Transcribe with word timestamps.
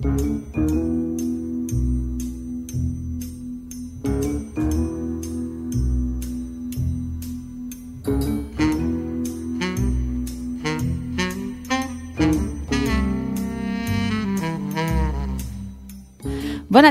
Bona 0.00 0.16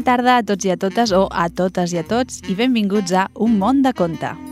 tarda 0.05 0.37
a 0.37 0.45
tots 0.45 0.67
i 0.67 0.69
a 0.69 0.77
totes, 0.77 1.09
o 1.09 1.25
a 1.31 1.49
totes 1.49 1.89
i 1.95 1.97
a 1.97 2.03
tots, 2.05 2.43
i 2.45 2.53
benvinguts 2.53 3.09
a 3.17 3.25
Un 3.33 3.57
món 3.57 3.81
de 3.81 3.89
conte. 3.97 4.48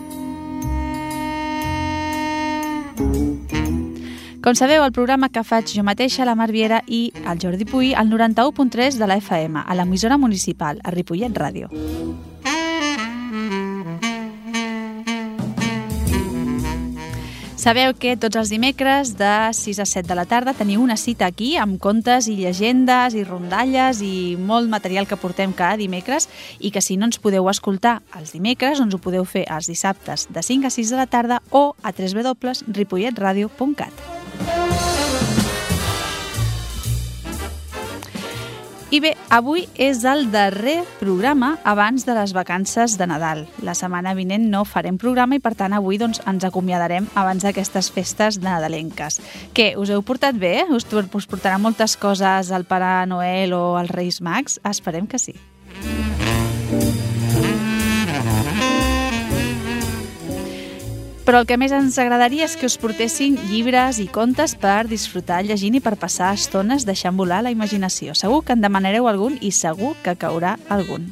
Com 4.48 4.56
sabeu, 4.56 4.80
el 4.88 4.96
programa 4.96 5.28
que 5.28 5.42
faig 5.44 5.68
jo 5.76 5.84
mateixa, 5.84 6.24
la 6.24 6.32
Mar 6.40 6.48
Viera 6.56 6.80
i 6.88 7.12
el 7.28 7.36
Jordi 7.36 7.68
Puy, 7.68 7.92
al 7.92 8.08
91.3 8.08 8.96
de 8.96 9.04
la 9.12 9.20
FM, 9.20 9.60
a 9.60 9.76
l'emissora 9.76 10.16
municipal, 10.16 10.80
a 10.88 10.90
Ripollet 10.96 11.36
Ràdio. 11.36 11.68
Sabeu 17.60 17.92
que 18.00 18.16
tots 18.16 18.40
els 18.40 18.48
dimecres 18.48 19.20
de 19.20 19.52
6 19.52 19.84
a 19.84 19.88
7 19.92 20.08
de 20.08 20.16
la 20.16 20.24
tarda 20.24 20.56
teniu 20.56 20.80
una 20.80 20.96
cita 20.96 21.28
aquí 21.28 21.60
amb 21.60 21.76
contes 21.84 22.32
i 22.32 22.40
llegendes 22.40 23.20
i 23.20 23.28
rondalles 23.28 24.00
i 24.00 24.40
molt 24.40 24.72
material 24.72 25.12
que 25.12 25.20
portem 25.20 25.52
cada 25.52 25.76
dimecres 25.76 26.32
i 26.64 26.72
que 26.72 26.80
si 26.80 26.96
no 26.96 27.12
ens 27.12 27.20
podeu 27.20 27.52
escoltar 27.52 28.00
els 28.16 28.32
dimecres, 28.32 28.80
doncs 28.80 28.96
ho 28.96 29.04
podeu 29.04 29.28
fer 29.28 29.44
els 29.52 29.68
dissabtes 29.68 30.32
de 30.32 30.40
5 30.40 30.72
a 30.72 30.74
6 30.78 30.96
de 30.96 31.04
la 31.04 31.12
tarda 31.12 31.44
o 31.52 31.76
a 31.84 31.92
www.ripolletradio.cat. 31.92 34.17
I 38.88 39.02
bé, 39.04 39.10
avui 39.36 39.66
és 39.84 40.06
el 40.08 40.30
darrer 40.32 40.78
programa 41.02 41.58
abans 41.68 42.06
de 42.08 42.14
les 42.16 42.32
vacances 42.32 42.94
de 42.96 43.04
Nadal. 43.12 43.42
La 43.60 43.74
setmana 43.76 44.14
vinent 44.16 44.46
no 44.48 44.62
farem 44.64 44.96
programa 44.96 45.36
i, 45.36 45.42
per 45.44 45.52
tant, 45.60 45.76
avui 45.76 46.00
doncs, 46.00 46.22
ens 46.24 46.48
acomiadarem 46.48 47.10
abans 47.20 47.44
d'aquestes 47.44 47.92
festes 47.92 48.40
nadalenques. 48.40 49.20
Què, 49.52 49.74
us 49.76 49.92
heu 49.92 50.06
portat 50.08 50.40
bé? 50.40 50.62
Us, 50.72 50.88
us 50.88 51.28
portaran 51.28 51.66
moltes 51.68 52.00
coses 52.00 52.56
al 52.56 52.64
Pare 52.64 53.04
Noel 53.12 53.52
o 53.60 53.76
als 53.76 53.92
Reis 53.92 54.22
Mags? 54.24 54.62
Esperem 54.64 55.12
que 55.12 55.20
sí. 55.20 55.36
Però 61.28 61.42
el 61.44 61.48
que 61.48 61.58
més 61.60 61.74
ens 61.76 61.98
agradaria 62.00 62.46
és 62.48 62.54
que 62.56 62.70
us 62.70 62.78
portessin 62.80 63.34
llibres 63.50 63.98
i 64.00 64.06
contes 64.08 64.54
per 64.56 64.88
disfrutar 64.88 65.42
llegint 65.44 65.76
i 65.76 65.84
per 65.84 65.98
passar 66.00 66.32
estones 66.32 66.88
deixant 66.88 67.20
volar 67.20 67.42
la 67.44 67.52
imaginació. 67.52 68.16
Segur 68.16 68.46
que 68.48 68.56
en 68.56 68.64
demanareu 68.64 69.12
algun 69.12 69.36
i 69.44 69.52
segur 69.52 69.98
que 70.06 70.16
caurà 70.16 70.56
algun. 70.72 71.12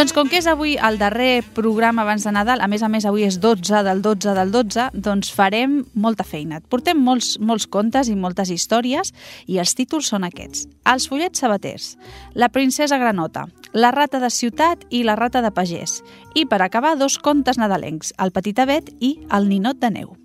Doncs 0.00 0.14
com 0.16 0.30
que 0.32 0.38
és 0.40 0.46
avui 0.48 0.78
el 0.80 0.94
darrer 0.96 1.42
programa 1.52 2.06
abans 2.06 2.22
de 2.24 2.30
Nadal, 2.32 2.62
a 2.64 2.68
més 2.72 2.80
a 2.80 2.88
més 2.88 3.04
avui 3.04 3.26
és 3.26 3.36
12 3.36 3.82
del 3.84 3.98
12 4.00 4.32
del 4.32 4.48
12, 4.54 4.86
doncs 4.96 5.28
farem 5.36 5.74
molta 5.92 6.24
feina. 6.24 6.62
Portem 6.72 6.96
molts, 7.04 7.34
molts 7.36 7.66
contes 7.68 8.08
i 8.08 8.16
moltes 8.16 8.48
històries 8.48 9.12
i 9.44 9.60
els 9.60 9.76
títols 9.76 10.08
són 10.08 10.24
aquests. 10.24 10.64
Els 10.88 11.04
follets 11.04 11.44
sabaters, 11.44 11.98
La 12.32 12.48
princesa 12.48 12.96
granota, 12.96 13.44
La 13.74 13.90
rata 13.92 14.24
de 14.24 14.30
ciutat 14.32 14.88
i 14.88 15.02
La 15.04 15.20
rata 15.20 15.42
de 15.44 15.52
pagès. 15.52 16.00
I 16.32 16.46
per 16.46 16.62
acabar, 16.62 16.96
dos 16.96 17.18
contes 17.18 17.60
nadalencs, 17.60 18.14
El 18.16 18.32
petit 18.32 18.58
avet 18.58 18.88
i 19.00 19.18
El 19.28 19.52
ninot 19.52 19.84
de 19.84 19.90
neu. 20.00 20.16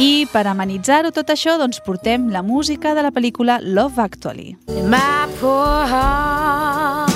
I 0.00 0.26
per 0.32 0.46
amenitzar-ho 0.48 1.10
tot 1.12 1.28
això, 1.34 1.58
doncs 1.60 1.82
portem 1.84 2.30
la 2.32 2.40
música 2.42 2.94
de 2.96 3.02
la 3.04 3.10
pel·lícula 3.12 3.58
Love 3.60 4.00
Actually. 4.00 4.56
My 4.88 5.28
poor 5.36 5.84
heart, 5.84 7.12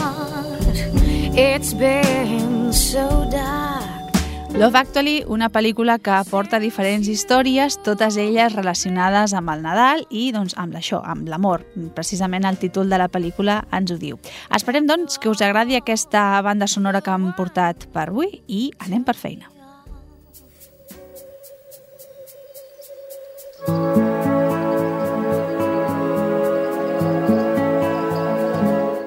it's 1.32 1.72
been 1.72 2.70
so 2.72 3.24
dark. 3.32 3.88
Love 4.52 4.76
Actually, 4.76 5.24
una 5.26 5.48
pel·lícula 5.48 5.98
que 5.98 6.12
aporta 6.18 6.60
diferents 6.60 7.08
històries, 7.08 7.80
totes 7.80 8.16
elles 8.20 8.52
relacionades 8.52 9.32
amb 9.32 9.56
el 9.56 9.64
Nadal 9.64 10.04
i 10.10 10.30
doncs, 10.36 10.52
amb 10.60 10.76
això, 10.76 11.00
amb 11.00 11.28
l'amor. 11.32 11.64
Precisament 11.96 12.44
el 12.44 12.60
títol 12.60 12.92
de 12.92 13.00
la 13.00 13.08
pel·lícula 13.08 13.62
ens 13.72 13.92
ho 13.92 13.96
diu. 13.96 14.20
Esperem 14.52 14.84
doncs 14.84 15.16
que 15.16 15.32
us 15.32 15.40
agradi 15.40 15.80
aquesta 15.80 16.40
banda 16.44 16.68
sonora 16.68 17.00
que 17.00 17.12
hem 17.12 17.32
portat 17.36 17.88
per 17.92 18.10
avui 18.10 18.42
i 18.48 18.70
anem 18.84 19.04
per 19.04 19.16
feina. 19.16 19.55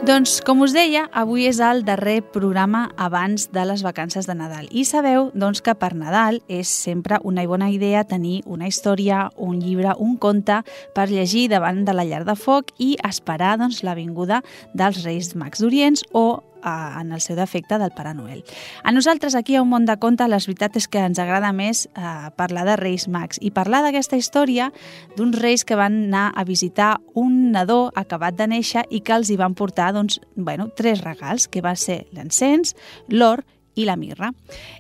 Doncs, 0.10 0.40
com 0.42 0.64
us 0.66 0.74
deia, 0.74 1.04
avui 1.14 1.44
és 1.46 1.60
el 1.62 1.84
darrer 1.86 2.24
programa 2.34 2.88
abans 2.98 3.44
de 3.54 3.62
les 3.70 3.84
vacances 3.86 4.26
de 4.26 4.34
Nadal. 4.34 4.66
I 4.74 4.82
sabeu 4.90 5.28
doncs, 5.38 5.62
que 5.62 5.76
per 5.78 5.92
Nadal 5.94 6.40
és 6.50 6.72
sempre 6.74 7.20
una 7.22 7.46
bona 7.46 7.68
idea 7.70 8.02
tenir 8.10 8.42
una 8.50 8.66
història, 8.66 9.28
un 9.38 9.60
llibre, 9.62 9.94
un 10.02 10.18
conte 10.18 10.64
per 10.98 11.06
llegir 11.12 11.46
davant 11.54 11.86
de 11.86 11.94
la 11.94 12.08
llar 12.10 12.24
de 12.26 12.34
foc 12.34 12.74
i 12.82 12.96
esperar 13.06 13.60
doncs, 13.62 13.84
la 13.86 13.94
vinguda 13.94 14.42
dels 14.74 15.04
Reis 15.06 15.36
Mags 15.38 15.62
d'Orients 15.62 16.02
o 16.12 16.42
eh, 16.64 17.02
en 17.02 17.12
el 17.12 17.22
seu 17.22 17.36
defecte 17.36 17.78
del 17.80 17.92
Pare 17.96 18.14
Noel. 18.14 18.44
A 18.84 18.92
nosaltres 18.92 19.36
aquí 19.36 19.56
a 19.56 19.62
Un 19.62 19.70
món 19.70 19.86
de 19.86 19.98
conte 20.00 20.28
la 20.28 20.40
veritat 20.40 20.78
és 20.80 20.88
que 20.88 21.04
ens 21.04 21.20
agrada 21.20 21.52
més 21.54 21.86
eh, 21.88 22.30
parlar 22.38 22.66
de 22.66 22.78
Reis 22.80 23.08
Mags 23.08 23.40
i 23.42 23.52
parlar 23.52 23.84
d'aquesta 23.86 24.18
història 24.18 24.72
d'uns 25.18 25.38
reis 25.40 25.66
que 25.66 25.78
van 25.80 26.06
anar 26.08 26.30
a 26.36 26.44
visitar 26.44 26.98
un 27.14 27.52
nadó 27.52 27.92
acabat 27.96 28.38
de 28.40 28.48
néixer 28.48 28.86
i 28.90 29.02
que 29.02 29.16
els 29.16 29.30
hi 29.30 29.38
van 29.38 29.56
portar 29.56 29.92
doncs, 29.94 30.20
bueno, 30.36 30.70
tres 30.76 31.04
regals, 31.04 31.48
que 31.48 31.62
va 31.62 31.76
ser 31.76 32.06
l'encens, 32.12 32.76
l'or 33.10 33.44
i 33.80 33.86
la 33.88 33.96
mirra. 33.96 34.34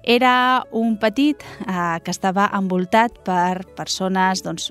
Era 0.03 0.65
un 0.71 0.97
petit 0.99 1.39
eh, 1.39 1.99
que 2.03 2.11
estava 2.11 2.49
envoltat 2.57 3.19
per 3.23 3.63
persones 3.77 4.43
doncs, 4.43 4.69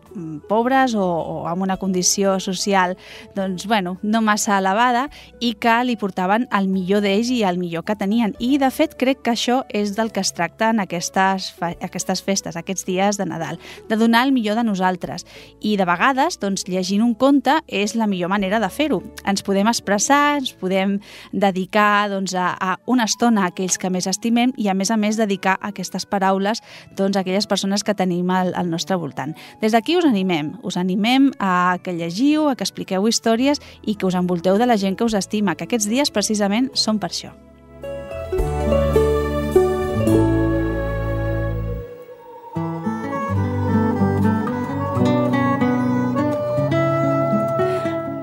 pobres 0.49 0.95
o, 0.99 1.05
o 1.05 1.37
amb 1.49 1.65
una 1.65 1.79
condició 1.81 2.37
social 2.43 2.97
doncs, 3.37 3.67
bueno, 3.71 3.97
no 4.03 4.21
massa 4.25 4.59
elevada 4.59 5.07
i 5.41 5.55
que 5.61 5.79
li 5.89 5.97
portaven 5.97 6.49
el 6.55 6.69
millor 6.69 7.03
d'ells 7.05 7.31
i 7.33 7.43
el 7.49 7.61
millor 7.61 7.87
que 7.89 7.97
tenien. 7.97 8.35
I, 8.39 8.57
de 8.61 8.71
fet, 8.75 8.99
crec 9.01 9.23
que 9.25 9.33
això 9.33 9.63
és 9.73 9.95
del 9.97 10.13
que 10.13 10.21
es 10.25 10.35
tracta 10.37 10.71
en 10.75 10.83
aquestes, 10.85 11.51
aquestes 11.63 12.23
festes, 12.25 12.59
aquests 12.59 12.85
dies 12.89 13.19
de 13.19 13.29
Nadal, 13.29 13.61
de 13.89 13.97
donar 13.97 14.27
el 14.27 14.35
millor 14.37 14.59
de 14.59 14.67
nosaltres. 14.67 15.25
I, 15.61 15.77
de 15.79 15.89
vegades, 15.89 16.39
doncs, 16.43 16.67
llegint 16.69 17.05
un 17.05 17.15
conte 17.17 17.61
és 17.67 17.97
la 17.97 18.09
millor 18.11 18.33
manera 18.33 18.61
de 18.61 18.69
fer-ho. 18.73 19.01
Ens 19.29 19.45
podem 19.47 19.71
expressar, 19.71 20.39
ens 20.43 20.53
podem 20.59 20.99
dedicar 21.33 22.09
doncs, 22.13 22.35
a, 22.37 22.53
a 22.59 22.77
una 22.87 23.09
estona 23.09 23.47
a 23.47 23.53
aquells 23.53 23.79
que 23.79 23.91
més 23.93 24.09
estimem 24.19 24.53
i, 24.59 24.69
a 24.69 24.75
més 24.75 24.91
a 24.91 24.99
més, 24.99 25.17
dedicar 25.17 25.57
aquestes 25.63 26.05
paraules 26.07 26.63
doncs, 26.99 27.17
a 27.17 27.23
aquelles 27.23 27.47
persones 27.47 27.87
que 27.87 27.95
tenim 27.95 28.31
al, 28.35 28.53
al 28.59 28.71
nostre 28.71 28.99
voltant. 28.99 29.37
Des 29.63 29.73
d'aquí 29.73 29.97
us 29.97 30.09
animem, 30.09 30.57
us 30.67 30.77
animem 30.77 31.31
a 31.39 31.79
que 31.83 31.95
llegiu, 31.95 32.51
a 32.51 32.57
que 32.59 32.67
expliqueu 32.67 33.07
històries 33.09 33.63
i 33.87 33.95
que 33.95 34.09
us 34.09 34.19
envolteu 34.19 34.59
de 34.59 34.67
la 34.67 34.77
gent 34.77 34.99
que 34.99 35.07
us 35.07 35.15
estima, 35.15 35.55
que 35.55 35.69
aquests 35.69 35.89
dies 35.89 36.11
precisament 36.11 36.73
són 36.75 36.99
per 36.99 37.13
això. 37.13 37.33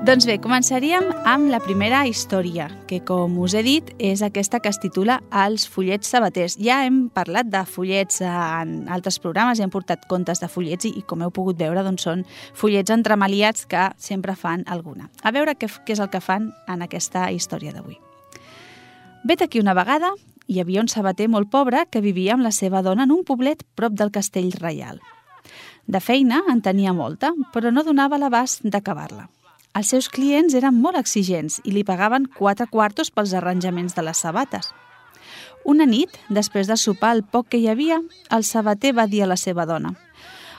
Doncs 0.06 0.22
bé, 0.22 0.36
començaríem 0.38 1.08
amb 1.26 1.48
la 1.50 1.58
primera 1.58 2.04
història, 2.06 2.68
que 2.86 3.00
com 3.02 3.32
us 3.42 3.56
he 3.58 3.62
dit 3.66 3.88
és 3.98 4.20
aquesta 4.22 4.60
que 4.62 4.70
es 4.70 4.78
titula 4.78 5.16
Els 5.34 5.64
follets 5.66 6.12
sabaters. 6.12 6.54
Ja 6.62 6.76
hem 6.86 7.08
parlat 7.10 7.48
de 7.50 7.64
follets 7.66 8.20
en 8.22 8.76
altres 8.86 9.18
programes, 9.18 9.58
ja 9.58 9.66
hem 9.66 9.72
portat 9.74 10.04
contes 10.06 10.38
de 10.38 10.46
follets 10.46 10.86
i, 10.86 10.92
i 11.00 11.02
com 11.02 11.24
heu 11.26 11.32
pogut 11.34 11.58
veure 11.58 11.82
doncs 11.82 12.06
són 12.06 12.22
follets 12.54 12.94
entremaliats 12.94 13.66
que 13.66 13.88
sempre 13.98 14.36
fan 14.38 14.62
alguna. 14.70 15.08
A 15.26 15.34
veure 15.34 15.56
què, 15.58 15.66
què 15.66 15.96
és 15.96 16.02
el 16.04 16.12
que 16.12 16.22
fan 16.22 16.52
en 16.70 16.86
aquesta 16.86 17.26
història 17.34 17.74
d'avui. 17.74 17.98
Vet 19.26 19.42
aquí 19.42 19.58
una 19.58 19.74
vegada 19.74 20.12
hi 20.46 20.60
havia 20.62 20.84
un 20.86 20.92
sabater 20.92 21.26
molt 21.26 21.50
pobre 21.50 21.82
que 21.90 22.04
vivia 22.04 22.36
amb 22.36 22.46
la 22.46 22.54
seva 22.54 22.84
dona 22.86 23.10
en 23.10 23.16
un 23.16 23.26
poblet 23.26 23.66
prop 23.74 23.98
del 23.98 24.14
castell 24.14 24.54
reial. 24.60 25.02
De 25.90 25.98
feina 25.98 26.44
en 26.46 26.62
tenia 26.62 26.94
molta, 26.94 27.34
però 27.50 27.74
no 27.74 27.82
donava 27.82 28.22
l'abast 28.22 28.62
d'acabar-la. 28.62 29.26
Els 29.76 29.92
seus 29.92 30.08
clients 30.08 30.56
eren 30.56 30.78
molt 30.80 30.96
exigents 30.96 31.60
i 31.64 31.74
li 31.74 31.84
pagaven 31.84 32.30
quatre 32.38 32.66
quartos 32.72 33.12
pels 33.12 33.34
arranjaments 33.36 33.94
de 33.94 34.06
les 34.06 34.24
sabates. 34.24 34.72
Una 35.66 35.84
nit, 35.84 36.12
després 36.30 36.70
de 36.70 36.78
sopar 36.80 37.12
el 37.16 37.24
poc 37.24 37.50
que 37.52 37.60
hi 37.60 37.68
havia, 37.68 38.00
el 38.32 38.44
sabater 38.46 38.94
va 38.96 39.08
dir 39.10 39.24
a 39.24 39.30
la 39.30 39.36
seva 39.36 39.66
dona 39.66 39.96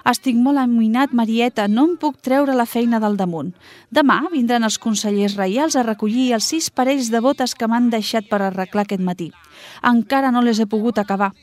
Estic 0.08 0.38
molt 0.40 0.62
amoïnat, 0.62 1.12
Marieta, 1.12 1.66
no 1.68 1.84
em 1.90 1.96
puc 2.00 2.22
treure 2.24 2.54
la 2.56 2.66
feina 2.70 3.00
del 3.04 3.18
damunt. 3.20 3.50
Demà 3.92 4.22
vindran 4.32 4.64
els 4.64 4.78
consellers 4.80 5.36
reials 5.36 5.76
a 5.76 5.84
recollir 5.84 6.30
els 6.38 6.48
sis 6.48 6.70
parells 6.72 7.10
de 7.12 7.20
botes 7.26 7.56
que 7.60 7.68
m'han 7.68 7.90
deixat 7.92 8.30
per 8.30 8.40
arreglar 8.40 8.86
aquest 8.86 9.04
matí. 9.04 9.28
Encara 9.84 10.32
no 10.32 10.44
les 10.46 10.62
he 10.64 10.70
pogut 10.70 11.02
acabar. 11.02 11.34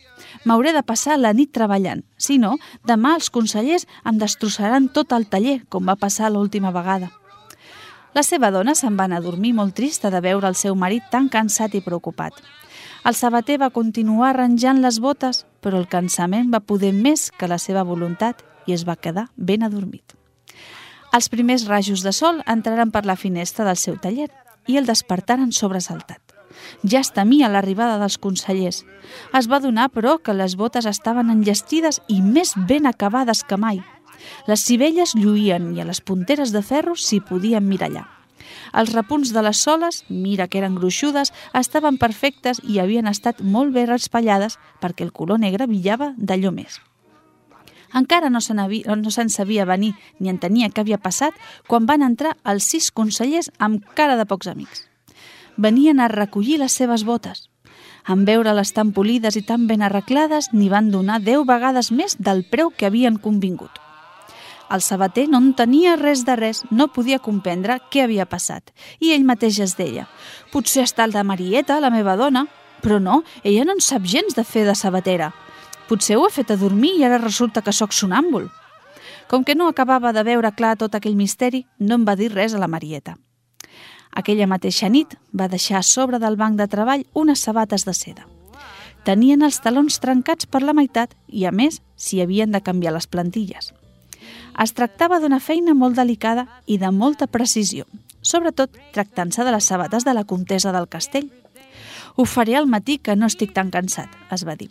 M'hauré 0.46 0.72
de 0.72 0.82
passar 0.82 1.18
la 1.20 1.34
nit 1.36 1.52
treballant. 1.52 2.00
Si 2.16 2.38
no, 2.38 2.54
demà 2.88 3.18
els 3.18 3.28
consellers 3.28 3.84
em 4.08 4.16
destrossaran 4.22 4.88
tot 4.88 5.12
el 5.12 5.28
taller, 5.28 5.58
com 5.68 5.84
va 5.84 6.00
passar 6.00 6.32
l'última 6.32 6.72
vegada. 6.72 7.12
La 8.14 8.22
seva 8.22 8.52
dona 8.54 8.76
se'n 8.78 8.94
va 8.94 9.08
anar 9.08 9.18
a 9.18 9.24
dormir 9.24 9.50
molt 9.58 9.74
trista 9.74 10.10
de 10.10 10.20
veure 10.22 10.46
el 10.46 10.54
seu 10.54 10.76
marit 10.78 11.06
tan 11.10 11.26
cansat 11.28 11.72
i 11.74 11.80
preocupat. 11.82 12.36
El 13.04 13.16
sabater 13.18 13.56
va 13.58 13.72
continuar 13.74 14.28
arranjant 14.30 14.78
les 14.80 15.00
botes, 15.02 15.42
però 15.60 15.80
el 15.80 15.88
cansament 15.90 16.52
va 16.52 16.62
poder 16.62 16.92
més 16.94 17.32
que 17.34 17.50
la 17.50 17.58
seva 17.58 17.82
voluntat 17.82 18.44
i 18.70 18.72
es 18.72 18.84
va 18.86 18.94
quedar 18.94 19.26
ben 19.34 19.66
adormit. 19.66 20.14
Els 21.14 21.28
primers 21.28 21.66
rajos 21.66 22.04
de 22.06 22.12
sol 22.14 22.38
entraren 22.46 22.94
per 22.94 23.04
la 23.04 23.18
finestra 23.18 23.66
del 23.66 23.76
seu 23.82 23.98
taller 23.98 24.30
i 24.66 24.78
el 24.78 24.86
despertaren 24.86 25.50
sobresaltat. 25.52 26.22
Ja 26.86 27.00
es 27.02 27.10
temia 27.10 27.50
l'arribada 27.50 27.98
dels 27.98 28.16
consellers. 28.18 28.84
Es 29.34 29.50
va 29.50 29.60
donar, 29.60 29.90
però, 29.90 30.20
que 30.22 30.34
les 30.38 30.54
botes 30.54 30.86
estaven 30.86 31.34
enllestides 31.34 32.00
i 32.08 32.22
més 32.22 32.54
ben 32.70 32.86
acabades 32.86 33.42
que 33.42 33.58
mai. 33.58 33.82
Les 34.46 34.60
cibelles 34.60 35.14
lluïen 35.16 35.72
i 35.76 35.80
a 35.80 35.88
les 35.88 36.00
punteres 36.00 36.52
de 36.52 36.62
ferro 36.62 36.96
s'hi 36.96 37.20
podien 37.20 37.66
mirallar. 37.68 38.06
Els 38.74 38.92
repunts 38.94 39.30
de 39.34 39.42
les 39.42 39.60
soles, 39.60 40.02
mira 40.08 40.48
que 40.48 40.58
eren 40.58 40.74
gruixudes, 40.74 41.32
estaven 41.54 41.98
perfectes 41.98 42.60
i 42.64 42.80
havien 42.82 43.06
estat 43.06 43.42
molt 43.42 43.74
bé 43.74 43.86
raspallades 43.86 44.58
perquè 44.82 45.06
el 45.06 45.12
color 45.12 45.40
negre 45.40 45.68
brillava 45.70 46.12
d'allò 46.18 46.50
més. 46.54 46.80
Encara 47.94 48.30
no 48.30 48.40
se'n 48.42 48.58
no 48.58 49.10
se 49.14 49.28
sabia 49.30 49.64
venir 49.64 49.92
ni 50.18 50.28
entenia 50.28 50.68
què 50.68 50.82
havia 50.82 50.98
passat 50.98 51.34
quan 51.68 51.86
van 51.86 52.02
entrar 52.02 52.34
els 52.42 52.66
sis 52.66 52.90
consellers 52.90 53.52
amb 53.58 53.84
cara 53.94 54.16
de 54.18 54.26
pocs 54.26 54.50
amics. 54.50 54.88
Venien 55.56 56.00
a 56.00 56.08
recollir 56.08 56.58
les 56.58 56.72
seves 56.72 57.04
botes. 57.04 57.48
En 58.08 58.26
veure-les 58.26 58.74
tan 58.74 58.90
polides 58.92 59.38
i 59.38 59.42
tan 59.46 59.68
ben 59.68 59.82
arreglades, 59.86 60.50
n'hi 60.52 60.68
van 60.68 60.90
donar 60.90 61.22
deu 61.22 61.46
vegades 61.46 61.92
més 61.92 62.18
del 62.18 62.42
preu 62.50 62.74
que 62.74 62.90
havien 62.90 63.16
convingut. 63.16 63.83
El 64.74 64.82
sabater 64.82 65.28
no 65.30 65.38
entenia 65.38 65.94
res 65.94 66.24
de 66.26 66.34
res, 66.34 66.64
no 66.70 66.88
podia 66.90 67.20
comprendre 67.22 67.76
què 67.94 68.02
havia 68.02 68.26
passat. 68.26 68.72
I 68.98 69.12
ell 69.14 69.26
mateix 69.28 69.60
es 69.62 69.76
deia, 69.78 70.08
potser 70.50 70.82
està 70.82 71.04
el 71.06 71.14
de 71.14 71.22
Marieta, 71.22 71.76
la 71.78 71.92
meva 71.94 72.16
dona, 72.18 72.48
però 72.82 72.98
no, 72.98 73.20
ella 73.44 73.68
no 73.68 73.76
en 73.76 73.82
sap 73.84 74.02
gens 74.02 74.34
de 74.34 74.42
fer 74.42 74.64
de 74.66 74.74
sabatera. 74.74 75.30
Potser 75.86 76.16
ho 76.18 76.24
ha 76.26 76.32
fet 76.32 76.50
a 76.50 76.56
dormir 76.58 76.90
i 76.98 77.04
ara 77.06 77.20
resulta 77.22 77.62
que 77.62 77.76
sóc 77.76 77.94
sonàmbul. 77.94 78.48
Com 79.30 79.44
que 79.44 79.54
no 79.54 79.68
acabava 79.70 80.12
de 80.12 80.24
veure 80.26 80.50
clar 80.58 80.74
tot 80.80 80.98
aquell 80.98 81.14
misteri, 81.14 81.62
no 81.78 82.00
em 82.00 82.08
va 82.08 82.16
dir 82.18 82.32
res 82.34 82.58
a 82.58 82.58
la 82.58 82.68
Marieta. 82.68 83.14
Aquella 84.10 84.50
mateixa 84.50 84.90
nit 84.90 85.14
va 85.30 85.48
deixar 85.48 85.78
a 85.78 85.86
sobre 85.86 86.18
del 86.18 86.40
banc 86.40 86.58
de 86.58 86.66
treball 86.66 87.06
unes 87.14 87.46
sabates 87.46 87.86
de 87.86 87.94
seda. 87.94 88.26
Tenien 89.06 89.46
els 89.46 89.60
talons 89.60 90.00
trencats 90.00 90.50
per 90.50 90.64
la 90.66 90.74
meitat 90.74 91.14
i, 91.28 91.46
a 91.46 91.52
més, 91.52 91.80
s'hi 91.94 92.22
havien 92.24 92.50
de 92.50 92.62
canviar 92.64 92.94
les 92.96 93.06
plantilles. 93.06 93.72
Es 94.62 94.72
tractava 94.72 95.18
d'una 95.20 95.40
feina 95.42 95.74
molt 95.74 95.96
delicada 95.98 96.46
i 96.66 96.78
de 96.78 96.90
molta 96.94 97.26
precisió, 97.26 97.88
sobretot 98.22 98.76
tractant-se 98.94 99.44
de 99.44 99.54
les 99.54 99.66
sabates 99.66 100.06
de 100.06 100.14
la 100.14 100.24
comtesa 100.24 100.72
del 100.72 100.88
castell. 100.88 101.30
Ho 102.16 102.24
faré 102.24 102.54
al 102.56 102.70
matí, 102.70 102.98
que 102.98 103.16
no 103.16 103.26
estic 103.26 103.52
tan 103.52 103.72
cansat, 103.74 104.10
es 104.30 104.46
va 104.46 104.54
dir. 104.54 104.70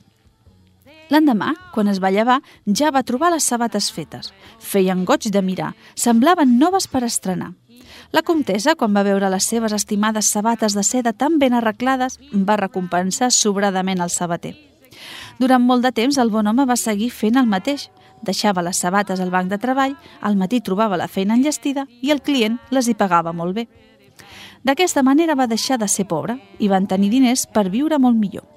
L'endemà, 1.12 1.52
quan 1.74 1.90
es 1.92 2.00
va 2.00 2.14
llevar, 2.16 2.40
ja 2.66 2.90
va 2.96 3.04
trobar 3.04 3.34
les 3.34 3.44
sabates 3.44 3.92
fetes. 3.92 4.32
Feien 4.60 5.04
goig 5.06 5.28
de 5.30 5.42
mirar, 5.44 5.74
semblaven 5.96 6.58
noves 6.58 6.88
per 6.88 7.04
estrenar. 7.04 7.52
La 8.14 8.24
comtessa, 8.24 8.76
quan 8.80 8.96
va 8.96 9.04
veure 9.04 9.30
les 9.30 9.46
seves 9.50 9.74
estimades 9.76 10.30
sabates 10.30 10.78
de 10.78 10.84
seda 10.88 11.14
tan 11.14 11.40
ben 11.42 11.54
arreglades, 11.54 12.20
va 12.32 12.58
recompensar 12.62 13.32
sobradament 13.32 14.02
el 14.02 14.14
sabater. 14.14 14.56
Durant 15.40 15.64
molt 15.66 15.84
de 15.84 15.92
temps 15.92 16.18
el 16.22 16.30
bon 16.30 16.48
home 16.48 16.66
va 16.70 16.78
seguir 16.80 17.10
fent 17.12 17.38
el 17.42 17.50
mateix, 17.50 17.90
deixava 18.24 18.64
les 18.64 18.80
sabates 18.80 19.20
al 19.20 19.32
banc 19.32 19.52
de 19.52 19.60
treball, 19.60 19.96
al 20.22 20.38
matí 20.40 20.62
trobava 20.62 20.98
la 20.98 21.08
feina 21.08 21.36
enllestida 21.36 21.88
i 22.02 22.12
el 22.12 22.22
client 22.22 22.60
les 22.72 22.88
hi 22.88 22.96
pagava 22.96 23.34
molt 23.34 23.56
bé. 23.56 23.68
D'aquesta 24.64 25.04
manera 25.04 25.36
va 25.36 25.48
deixar 25.48 25.78
de 25.78 25.90
ser 25.92 26.08
pobre 26.08 26.38
i 26.60 26.70
van 26.72 26.88
tenir 26.88 27.12
diners 27.12 27.46
per 27.52 27.70
viure 27.70 28.00
molt 28.00 28.18
millor. 28.18 28.48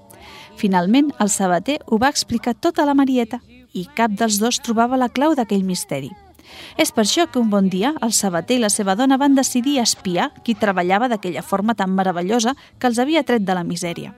Finalment, 0.56 1.10
el 1.20 1.28
sabater 1.28 1.80
ho 1.86 1.98
va 1.98 2.08
explicar 2.08 2.54
tot 2.54 2.78
a 2.78 2.86
la 2.86 2.94
Marieta 2.94 3.40
i 3.74 3.84
cap 3.98 4.14
dels 4.14 4.38
dos 4.40 4.62
trobava 4.62 4.96
la 4.96 5.10
clau 5.10 5.34
d'aquell 5.34 5.66
misteri. 5.66 6.12
És 6.78 6.92
per 6.94 7.04
això 7.04 7.26
que 7.26 7.42
un 7.42 7.50
bon 7.50 7.68
dia 7.68 7.92
el 8.06 8.14
sabater 8.14 8.56
i 8.56 8.62
la 8.62 8.70
seva 8.70 8.94
dona 8.94 9.18
van 9.20 9.34
decidir 9.34 9.80
espiar 9.82 10.30
qui 10.46 10.54
treballava 10.54 11.10
d'aquella 11.10 11.42
forma 11.42 11.74
tan 11.74 11.92
meravellosa 11.98 12.54
que 12.78 12.86
els 12.86 13.02
havia 13.02 13.26
tret 13.26 13.44
de 13.44 13.58
la 13.58 13.66
misèria. 13.66 14.14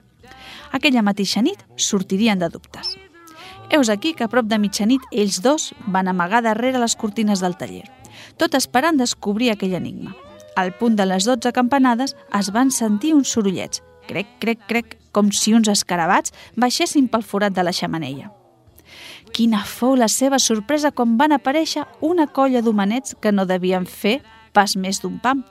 Aquella 0.71 1.01
mateixa 1.01 1.41
nit 1.41 1.65
sortirien 1.75 2.39
de 2.39 2.53
dubtes. 2.53 3.08
Heus 3.69 3.89
aquí 3.89 4.13
que 4.13 4.23
a 4.25 4.29
prop 4.31 4.47
de 4.49 4.57
mitjanit 4.57 5.03
ells 5.11 5.43
dos 5.45 5.73
van 5.85 6.07
amagar 6.09 6.41
darrere 6.41 6.81
les 6.81 6.95
cortines 6.97 7.43
del 7.43 7.53
taller, 7.57 7.85
tot 8.41 8.57
esperant 8.57 8.97
descobrir 8.97 9.51
aquell 9.53 9.75
enigma. 9.77 10.15
Al 10.57 10.73
punt 10.73 10.97
de 10.97 11.05
les 11.05 11.27
12 11.29 11.53
campanades 11.53 12.15
es 12.39 12.49
van 12.51 12.73
sentir 12.73 13.13
uns 13.13 13.29
sorollets, 13.29 13.83
crec, 14.09 14.27
crec, 14.41 14.65
crec, 14.67 14.97
com 15.13 15.29
si 15.31 15.53
uns 15.53 15.69
escarabats 15.69 16.33
baixessin 16.57 17.07
pel 17.13 17.23
forat 17.23 17.53
de 17.53 17.63
la 17.63 17.73
xamanella. 17.75 18.33
Quina 19.37 19.61
fou 19.61 19.93
la 19.95 20.09
seva 20.09 20.39
sorpresa 20.41 20.89
quan 20.91 21.13
van 21.21 21.37
aparèixer 21.37 21.85
una 22.01 22.25
colla 22.25 22.63
d'homenets 22.65 23.15
que 23.21 23.31
no 23.31 23.45
devien 23.45 23.85
fer 23.85 24.19
pas 24.51 24.75
més 24.75 25.03
d'un 25.03 25.19
pam. 25.21 25.45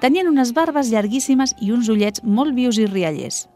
Tenien 0.00 0.30
unes 0.30 0.54
barbes 0.54 0.88
llarguíssimes 0.94 1.56
i 1.60 1.74
uns 1.74 1.90
ullets 1.90 2.22
molt 2.22 2.54
vius 2.54 2.78
i 2.78 2.86
riallers. 2.86 3.48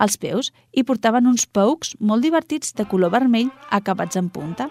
Als 0.00 0.16
peus 0.16 0.48
hi 0.72 0.84
portaven 0.88 1.28
uns 1.28 1.44
paucs 1.44 1.92
molt 2.00 2.24
divertits 2.24 2.72
de 2.78 2.86
color 2.88 3.12
vermell 3.12 3.50
acabats 3.68 4.16
en 4.16 4.30
punta. 4.32 4.70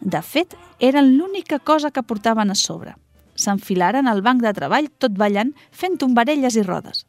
De 0.00 0.22
fet, 0.26 0.56
eren 0.80 1.12
l'única 1.14 1.60
cosa 1.60 1.92
que 1.94 2.02
portaven 2.02 2.50
a 2.50 2.56
sobre. 2.58 2.96
S'enfilaren 3.38 4.08
al 4.10 4.24
banc 4.26 4.42
de 4.42 4.52
treball 4.56 4.90
tot 4.98 5.14
ballant, 5.14 5.52
fent 5.70 6.00
tombarelles 6.02 6.56
i 6.58 6.64
rodes. 6.66 7.04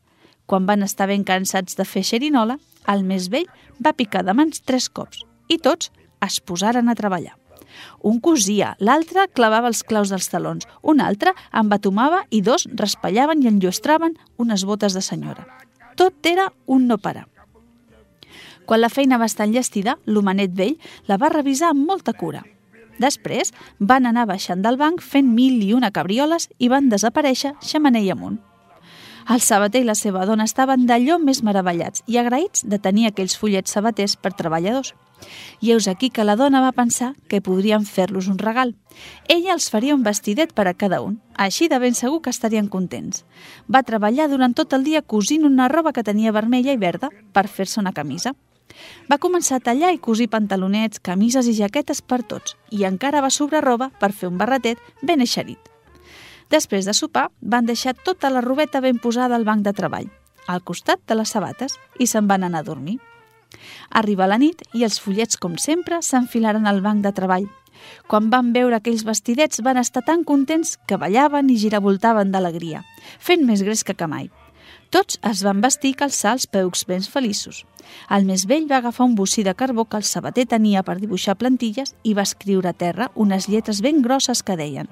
Quan 0.46 0.68
van 0.70 0.86
estar 0.86 1.08
ben 1.10 1.24
cansats 1.26 1.80
de 1.80 1.86
fer 1.88 2.04
xerinola, 2.06 2.60
el 2.94 3.02
més 3.08 3.32
vell 3.34 3.50
va 3.82 3.96
picar 3.98 4.22
de 4.28 4.36
mans 4.38 4.62
tres 4.62 4.90
cops 4.90 5.24
i 5.50 5.58
tots 5.58 5.90
es 6.22 6.38
posaren 6.46 6.92
a 6.92 6.96
treballar. 6.96 7.34
Un 8.04 8.20
cosia, 8.20 8.76
l'altre 8.80 9.26
clavava 9.34 9.72
els 9.72 9.82
claus 9.88 10.12
dels 10.14 10.30
talons, 10.30 10.68
un 10.84 11.02
altre 11.02 11.34
embatomava 11.64 12.26
i 12.30 12.44
dos 12.46 12.68
raspallaven 12.76 13.42
i 13.42 13.50
enlluestraven 13.50 14.18
unes 14.38 14.68
botes 14.68 14.94
de 14.94 15.02
senyora. 15.02 15.48
Tot 16.02 16.26
era 16.26 16.52
un 16.66 16.88
no 16.88 16.98
parar. 16.98 17.28
Quan 18.66 18.82
la 18.82 18.90
feina 18.90 19.20
va 19.22 19.28
estar 19.30 19.46
enllestida, 19.46 20.00
l'homenet 20.10 20.56
vell 20.58 20.80
la 21.06 21.20
va 21.22 21.30
revisar 21.30 21.68
amb 21.70 21.86
molta 21.86 22.16
cura. 22.18 22.42
Després 22.98 23.54
van 23.78 24.10
anar 24.10 24.24
baixant 24.26 24.64
del 24.66 24.80
banc 24.82 25.04
fent 25.06 25.30
mil 25.36 25.60
i 25.62 25.76
una 25.78 25.92
cabrioles 25.94 26.48
i 26.58 26.72
van 26.74 26.90
desaparèixer 26.90 27.54
xamanell 27.62 28.10
amunt. 28.16 28.40
El 29.30 29.46
sabater 29.46 29.84
i 29.84 29.88
la 29.92 29.94
seva 29.94 30.26
dona 30.26 30.50
estaven 30.50 30.88
d'allò 30.90 31.20
més 31.22 31.44
meravellats 31.46 32.02
i 32.10 32.18
agraïts 32.18 32.66
de 32.66 32.82
tenir 32.82 33.06
aquells 33.06 33.38
fullets 33.38 33.78
sabaters 33.78 34.18
per 34.18 34.34
treballadors. 34.34 34.96
I 35.62 35.72
heus 35.72 35.88
aquí 35.88 36.10
que 36.10 36.26
la 36.26 36.36
dona 36.36 36.62
va 36.62 36.72
pensar 36.76 37.14
que 37.28 37.42
podrien 37.42 37.86
fer-los 37.86 38.28
un 38.28 38.38
regal. 38.38 38.76
Ella 39.28 39.54
els 39.54 39.70
faria 39.70 39.96
un 39.96 40.04
vestidet 40.04 40.54
per 40.54 40.68
a 40.68 40.74
cada 40.74 41.02
un, 41.02 41.20
així 41.36 41.68
de 41.70 41.80
ben 41.80 41.98
segur 41.98 42.22
que 42.22 42.34
estarien 42.34 42.68
contents. 42.68 43.26
Va 43.72 43.84
treballar 43.84 44.30
durant 44.30 44.54
tot 44.54 44.74
el 44.74 44.84
dia 44.84 45.02
cosint 45.02 45.46
una 45.46 45.70
roba 45.70 45.94
que 45.94 46.04
tenia 46.04 46.32
vermella 46.32 46.74
i 46.74 46.82
verda 46.82 47.10
per 47.34 47.48
fer-se 47.48 47.80
una 47.80 47.94
camisa. 47.94 48.34
Va 49.12 49.20
començar 49.20 49.60
a 49.60 49.66
tallar 49.66 49.92
i 49.94 50.00
cosir 50.00 50.30
pantalonets, 50.32 51.02
camises 51.04 51.48
i 51.48 51.58
jaquetes 51.58 52.02
per 52.02 52.22
tots 52.24 52.56
i 52.72 52.86
encara 52.88 53.22
va 53.22 53.30
sobrar 53.30 53.64
roba 53.66 53.92
per 54.00 54.14
fer 54.14 54.30
un 54.32 54.40
barretet 54.40 54.80
ben 55.02 55.22
eixerit. 55.22 55.60
Després 56.52 56.88
de 56.88 56.94
sopar, 56.94 57.30
van 57.42 57.66
deixar 57.66 57.94
tota 57.96 58.30
la 58.30 58.42
robeta 58.42 58.82
ben 58.84 59.00
posada 59.00 59.36
al 59.36 59.48
banc 59.48 59.64
de 59.64 59.72
treball, 59.74 60.10
al 60.48 60.64
costat 60.64 61.00
de 61.08 61.16
les 61.16 61.32
sabates, 61.32 61.78
i 62.00 62.08
se'n 62.08 62.28
van 62.28 62.44
anar 62.44 62.60
a 62.60 62.68
dormir. 62.68 63.00
Arriba 63.90 64.28
la 64.28 64.40
nit 64.42 64.62
i 64.74 64.86
els 64.88 65.00
fullets, 65.00 65.38
com 65.38 65.58
sempre, 65.58 66.02
s'enfilaren 66.02 66.68
al 66.68 66.82
banc 66.82 67.04
de 67.06 67.14
treball. 67.16 67.48
Quan 68.08 68.30
van 68.30 68.52
veure 68.54 68.78
aquells 68.78 69.06
vestidets 69.08 69.64
van 69.66 69.80
estar 69.82 70.04
tan 70.06 70.24
contents 70.24 70.78
que 70.88 71.00
ballaven 71.02 71.50
i 71.50 71.58
giravoltaven 71.58 72.32
d'alegria, 72.32 72.84
fent 73.20 73.46
més 73.48 73.64
gres 73.66 73.84
que 73.84 73.98
mai. 74.08 74.30
Tots 74.92 75.22
es 75.24 75.42
van 75.48 75.62
vestir 75.64 75.94
i 75.94 75.96
calçar 75.96 76.34
els 76.36 76.46
peucs 76.52 76.84
ben 76.88 77.04
feliços. 77.08 77.62
El 78.12 78.26
més 78.28 78.44
vell 78.48 78.68
va 78.68 78.82
agafar 78.82 79.06
un 79.08 79.16
bocí 79.16 79.44
de 79.48 79.54
carbó 79.56 79.86
que 79.86 79.98
el 79.98 80.04
sabater 80.04 80.46
tenia 80.52 80.84
per 80.84 80.98
dibuixar 81.00 81.38
plantilles 81.40 81.96
i 82.04 82.14
va 82.14 82.26
escriure 82.28 82.70
a 82.70 82.76
terra 82.76 83.08
unes 83.16 83.48
lletres 83.48 83.82
ben 83.82 84.02
grosses 84.04 84.44
que 84.44 84.58
deien 84.60 84.92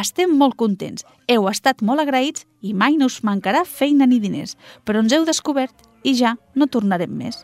«Estem 0.00 0.36
molt 0.38 0.56
contents, 0.56 1.04
heu 1.26 1.48
estat 1.50 1.82
molt 1.82 2.06
agraïts 2.06 2.46
i 2.62 2.72
mai 2.72 2.96
no 2.96 3.10
us 3.10 3.20
mancarà 3.26 3.64
feina 3.66 4.06
ni 4.06 4.20
diners, 4.22 4.56
però 4.86 5.02
ens 5.02 5.12
heu 5.12 5.26
descobert 5.26 5.88
i 6.02 6.14
ja 6.14 6.36
no 6.54 6.70
tornarem 6.70 7.10
més. 7.10 7.42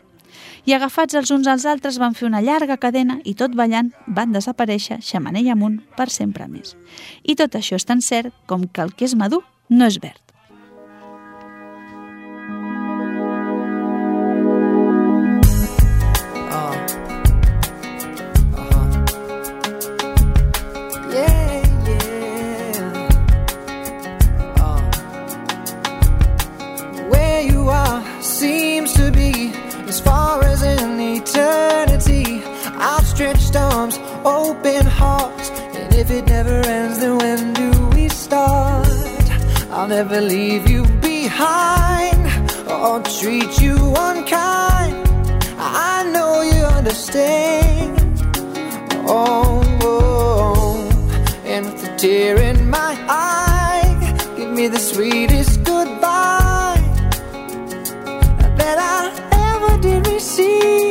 I 0.65 0.75
agafats 0.77 1.17
els 1.17 1.31
uns 1.31 1.47
als 1.47 1.65
altres 1.65 1.99
van 2.01 2.15
fer 2.17 2.27
una 2.27 2.41
llarga 2.41 2.77
cadena 2.77 3.19
i 3.23 3.35
tot 3.35 3.55
ballant 3.55 3.91
van 4.07 4.33
desaparèixer 4.35 4.99
xamanella 5.01 5.55
amunt 5.57 5.79
per 5.97 6.09
sempre 6.13 6.47
més. 6.47 6.75
I 7.23 7.35
tot 7.35 7.55
això 7.55 7.79
és 7.79 7.85
tan 7.85 8.01
cert 8.01 8.33
com 8.45 8.67
que 8.67 8.81
el 8.85 8.93
que 8.93 9.05
és 9.09 9.15
madur 9.15 9.43
no 9.69 9.85
és 9.85 9.99
verd. 10.01 10.28
Open 34.29 34.85
hearts. 34.85 35.49
And 35.75 35.93
if 35.95 36.09
it 36.11 36.25
never 36.27 36.57
ends, 36.77 36.99
then 36.99 37.17
when 37.17 37.53
do 37.53 37.69
we 37.95 38.07
start? 38.09 38.87
I'll 39.71 39.87
never 39.87 40.21
leave 40.21 40.69
you 40.69 40.83
behind 41.01 42.21
or 42.69 43.01
treat 43.19 43.51
you 43.61 43.75
unkind. 44.07 44.95
I 45.57 46.09
know 46.13 46.41
you 46.41 46.63
understand. 46.79 47.95
Oh, 49.07 49.63
oh. 49.81 51.41
and 51.45 51.65
with 51.65 51.89
a 51.89 51.97
tear 51.97 52.37
in 52.37 52.69
my 52.69 52.93
eye, 53.07 53.87
give 54.37 54.51
me 54.51 54.67
the 54.67 54.79
sweetest 54.79 55.63
goodbye 55.63 56.83
that 58.59 58.77
I 58.77 59.03
ever 59.51 59.81
did 59.81 60.07
receive. 60.07 60.88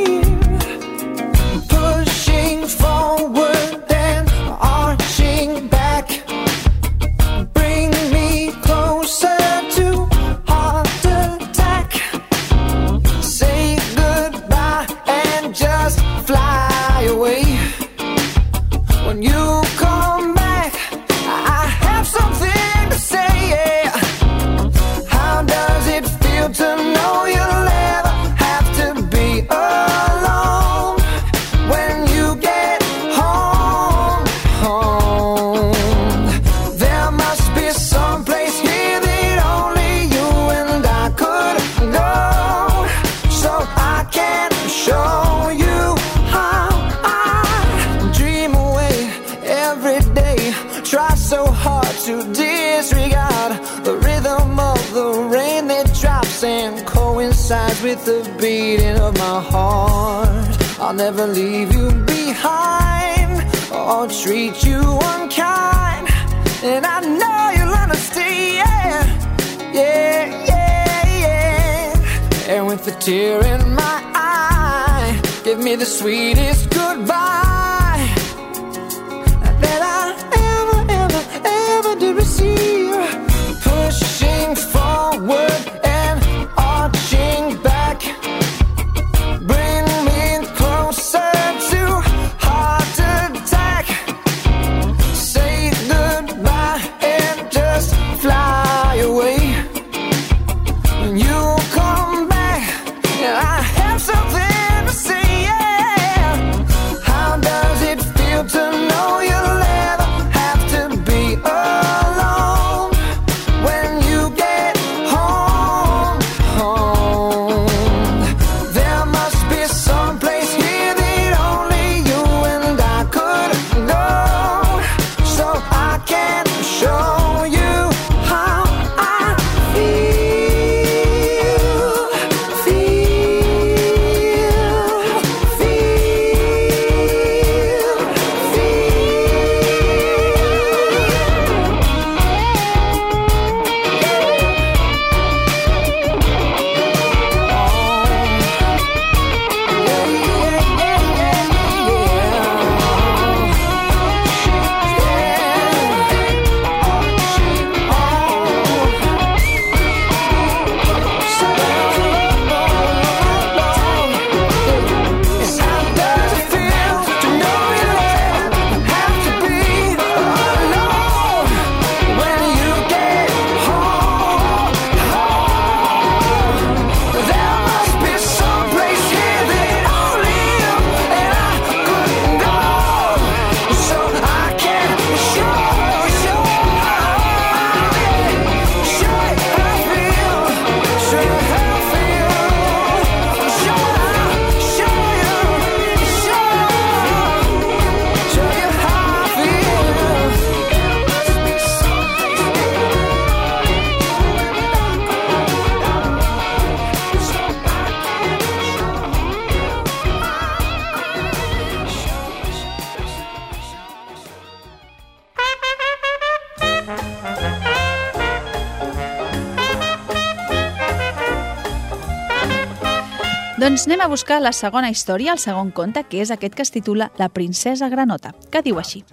Doncs 223.78 223.86
anem 223.86 224.00
a 224.02 224.10
buscar 224.10 224.40
la 224.42 224.50
segona 224.50 224.88
història, 224.90 225.30
el 225.30 225.38
segon 225.38 225.68
conte, 225.70 226.00
que 226.10 226.18
és 226.18 226.32
aquest 226.34 226.56
que 226.58 226.64
es 226.64 226.72
titula 226.74 227.12
La 227.14 227.28
princesa 227.30 227.86
granota, 227.88 228.32
que 228.50 228.58
diu 228.66 228.80
així. 228.80 229.04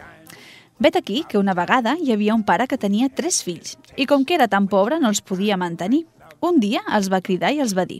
Vet 0.81 0.95
aquí 0.97 1.19
que 1.29 1.37
una 1.37 1.53
vegada 1.53 1.93
hi 2.01 2.09
havia 2.15 2.33
un 2.33 2.41
pare 2.41 2.65
que 2.65 2.79
tenia 2.81 3.11
tres 3.13 3.43
fills 3.45 3.75
i 3.95 4.07
com 4.09 4.25
que 4.25 4.33
era 4.33 4.47
tan 4.47 4.65
pobre 4.65 4.97
no 4.97 5.11
els 5.13 5.21
podia 5.21 5.53
mantenir. 5.55 6.07
Un 6.41 6.57
dia 6.63 6.81
els 6.97 7.11
va 7.13 7.21
cridar 7.21 7.51
i 7.53 7.61
els 7.61 7.75
va 7.77 7.85
dir 7.85 7.99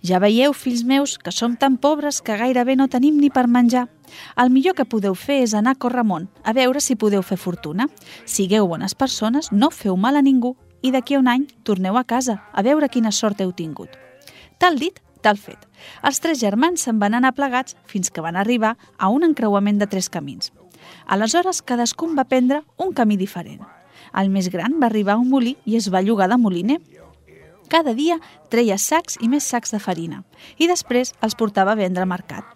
Ja 0.00 0.20
veieu, 0.22 0.54
fills 0.54 0.84
meus, 0.84 1.16
que 1.18 1.34
som 1.34 1.56
tan 1.56 1.80
pobres 1.82 2.22
que 2.22 2.38
gairebé 2.38 2.76
no 2.78 2.86
tenim 2.86 3.18
ni 3.18 3.32
per 3.34 3.48
menjar. 3.48 3.88
El 4.36 4.54
millor 4.54 4.78
que 4.78 4.86
podeu 4.86 5.18
fer 5.18 5.40
és 5.48 5.52
anar 5.52 5.74
a 5.74 5.82
Corramont, 5.82 6.30
a 6.44 6.54
veure 6.54 6.78
si 6.78 6.94
podeu 6.94 7.26
fer 7.26 7.42
fortuna. 7.42 7.88
Sigueu 8.24 8.70
bones 8.70 8.94
persones, 8.94 9.50
no 9.50 9.74
feu 9.74 9.96
mal 9.96 10.14
a 10.14 10.22
ningú 10.22 10.54
i 10.80 10.94
d'aquí 10.94 11.18
a 11.18 11.26
un 11.26 11.26
any 11.26 11.50
torneu 11.64 11.98
a 11.98 12.04
casa 12.04 12.44
a 12.52 12.62
veure 12.62 12.86
quina 12.86 13.10
sort 13.10 13.42
heu 13.42 13.50
tingut. 13.50 13.98
Tal 14.58 14.78
dit, 14.78 15.02
tal 15.22 15.38
fet. 15.38 15.66
Els 16.02 16.20
tres 16.20 16.40
germans 16.40 16.82
se'n 16.84 16.98
van 16.98 17.14
anar 17.14 17.34
plegats 17.36 17.76
fins 17.86 18.10
que 18.10 18.24
van 18.24 18.36
arribar 18.36 18.76
a 18.98 19.08
un 19.08 19.26
encreuament 19.26 19.78
de 19.78 19.86
tres 19.86 20.08
camins. 20.08 20.52
Aleshores, 21.06 21.62
cadascun 21.62 22.16
va 22.16 22.28
prendre 22.28 22.62
un 22.76 22.92
camí 22.92 23.16
diferent. 23.16 23.64
El 24.16 24.30
més 24.30 24.48
gran 24.52 24.78
va 24.80 24.88
arribar 24.88 25.16
a 25.16 25.22
un 25.22 25.28
molí 25.28 25.56
i 25.64 25.76
es 25.76 25.90
va 25.92 26.02
llogar 26.02 26.28
de 26.28 26.38
moliner. 26.38 26.78
Cada 27.68 27.92
dia 27.92 28.16
treia 28.48 28.78
sacs 28.80 29.18
i 29.20 29.28
més 29.28 29.44
sacs 29.44 29.74
de 29.74 29.80
farina 29.82 30.22
i 30.56 30.68
després 30.70 31.12
els 31.20 31.36
portava 31.36 31.74
a 31.74 31.80
vendre 31.80 32.06
al 32.06 32.08
mercat. 32.08 32.46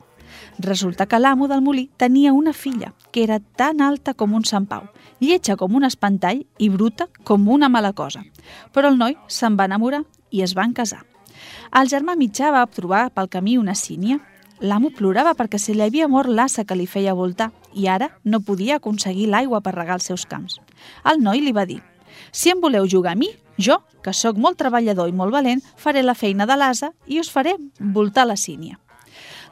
Resulta 0.58 1.06
que 1.06 1.20
l'amo 1.20 1.48
del 1.48 1.60
molí 1.60 1.88
tenia 1.96 2.32
una 2.32 2.52
filla 2.52 2.94
que 3.10 3.22
era 3.24 3.38
tan 3.40 3.80
alta 3.80 4.14
com 4.14 4.32
un 4.32 4.44
Sant 4.48 4.66
Pau, 4.68 4.88
lletja 5.20 5.56
com 5.56 5.76
un 5.76 5.84
espantall 5.84 6.44
i 6.58 6.68
bruta 6.72 7.08
com 7.24 7.48
una 7.48 7.68
mala 7.68 7.92
cosa. 7.92 8.24
Però 8.72 8.88
el 8.88 8.98
noi 8.98 9.16
se'n 9.28 9.58
va 9.60 9.68
enamorar 9.68 10.04
i 10.30 10.42
es 10.42 10.56
van 10.56 10.72
casar. 10.72 11.04
El 11.72 11.88
germà 11.88 12.12
mitjà 12.20 12.50
va 12.52 12.66
trobar 12.68 13.06
pel 13.16 13.30
camí 13.32 13.54
una 13.56 13.72
sínia. 13.72 14.18
L'amo 14.60 14.90
plorava 14.92 15.32
perquè 15.32 15.56
se 15.58 15.72
li 15.72 15.80
havia 15.80 16.08
mort 16.08 16.28
l'assa 16.28 16.66
que 16.68 16.76
li 16.76 16.84
feia 16.84 17.14
voltar 17.16 17.48
i 17.72 17.86
ara 17.88 18.10
no 18.28 18.42
podia 18.44 18.76
aconseguir 18.76 19.30
l'aigua 19.32 19.62
per 19.64 19.72
regar 19.78 19.96
els 19.96 20.10
seus 20.10 20.26
camps. 20.28 20.58
El 21.08 21.24
noi 21.24 21.40
li 21.40 21.54
va 21.56 21.64
dir 21.64 21.80
«Si 22.30 22.52
em 22.52 22.60
voleu 22.60 22.84
jugar 22.84 23.16
a 23.16 23.18
mi, 23.18 23.30
jo, 23.56 23.78
que 24.04 24.12
sóc 24.12 24.36
molt 24.36 24.60
treballador 24.60 25.08
i 25.08 25.16
molt 25.16 25.32
valent, 25.32 25.64
faré 25.76 26.04
la 26.04 26.14
feina 26.14 26.44
de 26.44 26.58
l'asa 26.60 26.92
i 27.06 27.20
us 27.24 27.32
faré 27.32 27.56
voltar 27.80 28.28
la 28.28 28.36
sínia». 28.36 28.76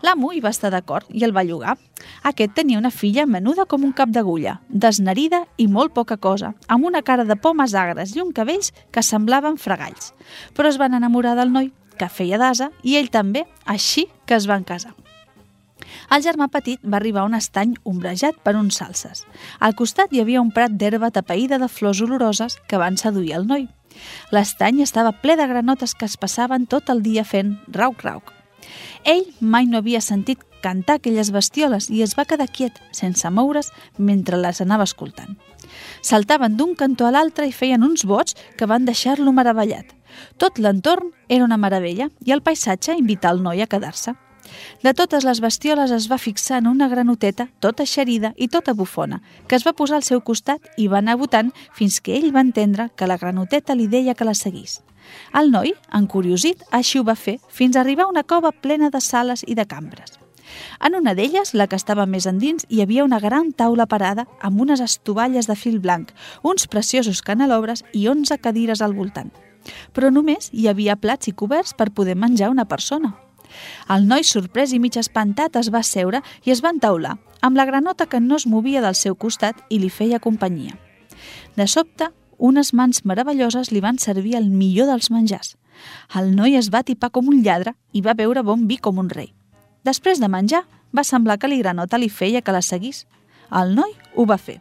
L'amo 0.04 0.32
hi 0.32 0.44
va 0.44 0.52
estar 0.52 0.68
d'acord 0.72 1.08
i 1.08 1.24
el 1.24 1.32
va 1.32 1.44
llogar. 1.44 1.78
Aquest 2.22 2.52
tenia 2.56 2.78
una 2.78 2.92
filla 2.92 3.26
menuda 3.26 3.64
com 3.64 3.82
un 3.84 3.96
cap 3.96 4.12
d'agulla, 4.12 4.58
desnerida 4.68 5.46
i 5.56 5.68
molt 5.68 5.92
poca 5.96 6.16
cosa, 6.16 6.54
amb 6.68 6.84
una 6.84 7.02
cara 7.02 7.24
de 7.24 7.36
pomes 7.36 7.74
agres 7.74 8.16
i 8.16 8.20
un 8.20 8.32
cabells 8.32 8.72
que 8.92 9.04
semblaven 9.04 9.56
fregalls. 9.56 10.14
Però 10.56 10.68
es 10.68 10.80
van 10.80 10.96
enamorar 10.96 11.36
del 11.36 11.52
noi, 11.52 11.72
que 12.00 12.09
feia 12.09 12.40
d'asa, 12.40 12.71
i 12.83 12.97
ell 12.97 13.12
també, 13.12 13.45
així 13.69 14.09
que 14.25 14.38
es 14.38 14.49
van 14.49 14.64
casar. 14.64 14.95
El 16.11 16.25
germà 16.25 16.49
petit 16.52 16.80
va 16.83 16.99
arribar 16.99 17.23
a 17.23 17.28
un 17.28 17.37
estany 17.38 17.75
ombrejat 17.85 18.40
per 18.45 18.57
uns 18.59 18.80
salses. 18.80 19.25
Al 19.61 19.76
costat 19.78 20.12
hi 20.12 20.23
havia 20.23 20.42
un 20.42 20.50
prat 20.54 20.75
d'herba 20.80 21.12
tapeïda 21.14 21.61
de 21.62 21.69
flors 21.69 22.00
oloroses 22.04 22.59
que 22.69 22.80
van 22.83 22.99
seduir 23.00 23.37
el 23.38 23.47
noi. 23.47 23.69
L'estany 24.35 24.80
estava 24.83 25.12
ple 25.23 25.37
de 25.37 25.47
granotes 25.50 25.95
que 25.95 26.07
es 26.09 26.16
passaven 26.16 26.66
tot 26.66 26.90
el 26.90 27.02
dia 27.02 27.25
fent 27.25 27.57
rauc-rauc. 27.69 28.33
Ell 29.04 29.26
mai 29.40 29.66
no 29.66 29.80
havia 29.80 30.00
sentit 30.04 30.42
cantar 30.61 30.99
aquelles 30.99 31.30
bestioles 31.33 31.88
i 31.90 32.02
es 32.04 32.16
va 32.19 32.26
quedar 32.28 32.50
quiet, 32.52 32.76
sense 32.92 33.28
moure's, 33.33 33.71
mentre 33.97 34.38
les 34.40 34.61
anava 34.61 34.85
escoltant. 34.88 35.38
Saltaven 36.02 36.57
d'un 36.57 36.75
cantó 36.76 37.09
a 37.09 37.14
l'altre 37.14 37.49
i 37.49 37.54
feien 37.57 37.85
uns 37.87 38.04
bots 38.04 38.37
que 38.57 38.69
van 38.69 38.85
deixar-lo 38.85 39.33
meravellat. 39.33 39.97
Tot 40.38 40.59
l'entorn 40.59 41.12
era 41.29 41.45
una 41.45 41.61
meravella 41.61 42.11
i 42.25 42.33
el 42.33 42.43
paisatge 42.43 42.97
invità 42.99 43.31
el 43.31 43.43
noi 43.43 43.62
a 43.62 43.69
quedar-se. 43.71 44.17
De 44.83 44.93
totes 44.95 45.25
les 45.25 45.40
bestioles 45.40 45.93
es 45.95 46.09
va 46.11 46.19
fixar 46.19 46.59
en 46.59 46.69
una 46.71 46.88
granoteta, 46.88 47.49
tota 47.61 47.87
xerida 47.87 48.33
i 48.37 48.49
tota 48.49 48.75
bufona, 48.75 49.21
que 49.47 49.57
es 49.57 49.67
va 49.67 49.76
posar 49.76 50.00
al 50.00 50.07
seu 50.07 50.23
costat 50.25 50.71
i 50.76 50.88
va 50.88 50.99
anar 50.99 51.19
votant 51.21 51.52
fins 51.76 52.00
que 52.00 52.17
ell 52.17 52.33
va 52.35 52.45
entendre 52.47 52.88
que 52.97 53.07
la 53.07 53.19
granoteta 53.19 53.76
li 53.76 53.87
deia 53.87 54.14
que 54.14 54.26
la 54.26 54.35
seguís. 54.35 54.81
El 55.35 55.50
noi, 55.50 55.75
encuriosit, 55.97 56.64
així 56.71 57.00
ho 57.00 57.05
va 57.05 57.17
fer, 57.19 57.38
fins 57.49 57.76
a 57.76 57.85
arribar 57.85 58.07
a 58.07 58.14
una 58.14 58.25
cova 58.25 58.52
plena 58.52 58.90
de 58.90 59.00
sales 59.00 59.45
i 59.47 59.57
de 59.59 59.67
cambres. 59.67 60.19
En 60.85 60.97
una 60.99 61.14
d'elles, 61.14 61.55
la 61.55 61.67
que 61.71 61.79
estava 61.79 62.07
més 62.07 62.26
endins, 62.26 62.67
hi 62.69 62.81
havia 62.83 63.05
una 63.07 63.21
gran 63.23 63.52
taula 63.52 63.87
parada 63.87 64.26
amb 64.40 64.61
unes 64.61 64.83
estovalles 64.83 65.47
de 65.47 65.57
fil 65.57 65.79
blanc, 65.79 66.11
uns 66.43 66.67
preciosos 66.67 67.23
canelobres 67.23 67.85
i 67.93 68.09
11 68.09 68.40
cadires 68.43 68.83
al 68.83 68.97
voltant. 68.99 69.31
Però 69.95 70.11
només 70.11 70.50
hi 70.52 70.69
havia 70.69 70.97
plats 70.97 71.29
i 71.29 71.35
coberts 71.37 71.75
per 71.75 71.90
poder 71.90 72.17
menjar 72.17 72.50
una 72.50 72.67
persona. 72.69 73.14
El 73.90 74.07
noi, 74.07 74.25
sorprès 74.25 74.73
i 74.73 74.79
mig 74.79 74.97
espantat, 74.97 75.57
es 75.59 75.71
va 75.75 75.83
seure 75.83 76.23
i 76.47 76.55
es 76.55 76.62
va 76.62 76.71
entaular, 76.75 77.17
amb 77.43 77.59
la 77.59 77.67
granota 77.67 78.07
que 78.07 78.20
no 78.20 78.37
es 78.37 78.46
movia 78.46 78.83
del 78.85 78.94
seu 78.94 79.16
costat 79.16 79.64
i 79.68 79.81
li 79.83 79.90
feia 79.90 80.20
companyia. 80.20 80.77
De 81.57 81.66
sobte, 81.66 82.11
unes 82.38 82.73
mans 82.73 83.05
meravelloses 83.05 83.73
li 83.73 83.83
van 83.85 83.99
servir 83.99 84.37
el 84.38 84.49
millor 84.51 84.88
dels 84.88 85.11
menjars. 85.11 85.57
El 86.14 86.35
noi 86.37 86.57
es 86.57 86.70
va 86.73 86.85
tipar 86.85 87.11
com 87.11 87.29
un 87.29 87.42
lladre 87.44 87.75
i 87.92 88.03
va 88.05 88.16
beure 88.16 88.44
bon 88.46 88.66
vi 88.68 88.79
com 88.79 88.99
un 88.99 89.11
rei. 89.11 89.33
Després 89.85 90.20
de 90.20 90.29
menjar, 90.29 90.64
va 90.96 91.05
semblar 91.05 91.38
que 91.38 91.49
li 91.49 91.61
granota 91.61 91.99
li 91.99 92.09
feia 92.09 92.42
que 92.42 92.53
la 92.53 92.62
seguís. 92.62 93.07
El 93.51 93.75
noi 93.75 93.94
ho 94.14 94.27
va 94.27 94.38
fer. 94.38 94.61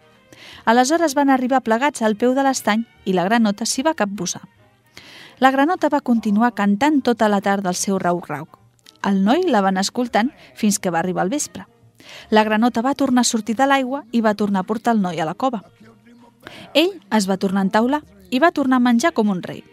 Aleshores 0.66 1.16
van 1.16 1.30
arribar 1.30 1.64
plegats 1.66 2.02
al 2.02 2.16
peu 2.16 2.36
de 2.36 2.46
l'estany 2.46 2.86
i 3.06 3.14
la 3.14 3.26
granota 3.28 3.66
s'hi 3.66 3.84
va 3.84 3.98
capbussar. 3.98 4.46
La 5.40 5.52
granota 5.52 5.88
va 5.88 6.02
continuar 6.04 6.52
cantant 6.52 6.98
tota 7.00 7.30
la 7.32 7.40
tarda 7.40 7.72
el 7.72 7.78
seu 7.80 7.96
rauc-rauc. 7.96 8.58
El 9.08 9.22
noi 9.24 9.46
la 9.48 9.62
van 9.64 9.78
escoltant 9.80 10.34
fins 10.60 10.80
que 10.84 10.92
va 10.92 11.00
arribar 11.00 11.24
al 11.24 11.32
vespre. 11.32 11.64
La 12.30 12.44
granota 12.44 12.82
va 12.84 12.92
tornar 12.94 13.24
a 13.24 13.30
sortir 13.30 13.56
de 13.56 13.68
l'aigua 13.70 14.02
i 14.12 14.20
va 14.20 14.34
tornar 14.36 14.66
a 14.66 14.68
portar 14.68 14.98
el 14.98 15.00
noi 15.02 15.22
a 15.24 15.28
la 15.30 15.36
cova. 15.40 15.62
Ell 16.74 16.92
es 17.16 17.28
va 17.30 17.38
tornar 17.38 17.64
a 17.64 17.68
entaular 17.70 18.02
i 18.30 18.42
va 18.44 18.52
tornar 18.52 18.82
a 18.82 18.84
menjar 18.84 19.14
com 19.16 19.32
un 19.32 19.40
rei. 19.44 19.64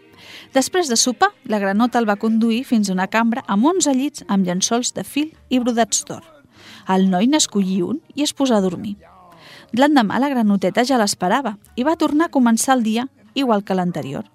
Després 0.55 0.87
de 0.87 0.95
sopar, 0.95 1.33
la 1.43 1.59
granota 1.59 1.99
el 1.99 2.07
va 2.07 2.15
conduir 2.15 2.63
fins 2.63 2.87
a 2.87 2.95
una 2.95 3.09
cambra 3.11 3.43
amb 3.47 3.67
11 3.67 3.95
llits 3.99 4.23
amb 4.27 4.47
llençols 4.47 4.93
de 4.95 5.03
fil 5.03 5.33
i 5.49 5.59
brodats 5.59 6.07
d'or. 6.07 6.23
El 6.87 7.09
noi 7.11 7.27
n'escollí 7.27 7.81
un 7.83 7.99
i 8.15 8.23
es 8.23 8.31
posà 8.31 8.61
a 8.61 8.63
dormir. 8.63 8.95
L'endemà 9.75 10.23
la 10.23 10.31
granoteta 10.31 10.87
ja 10.87 10.95
l'esperava 10.95 11.57
i 11.75 11.83
va 11.83 11.99
tornar 11.99 12.31
a 12.31 12.35
començar 12.39 12.79
el 12.79 12.87
dia 12.87 13.09
igual 13.35 13.67
que 13.67 13.75
l'anterior. 13.75 14.31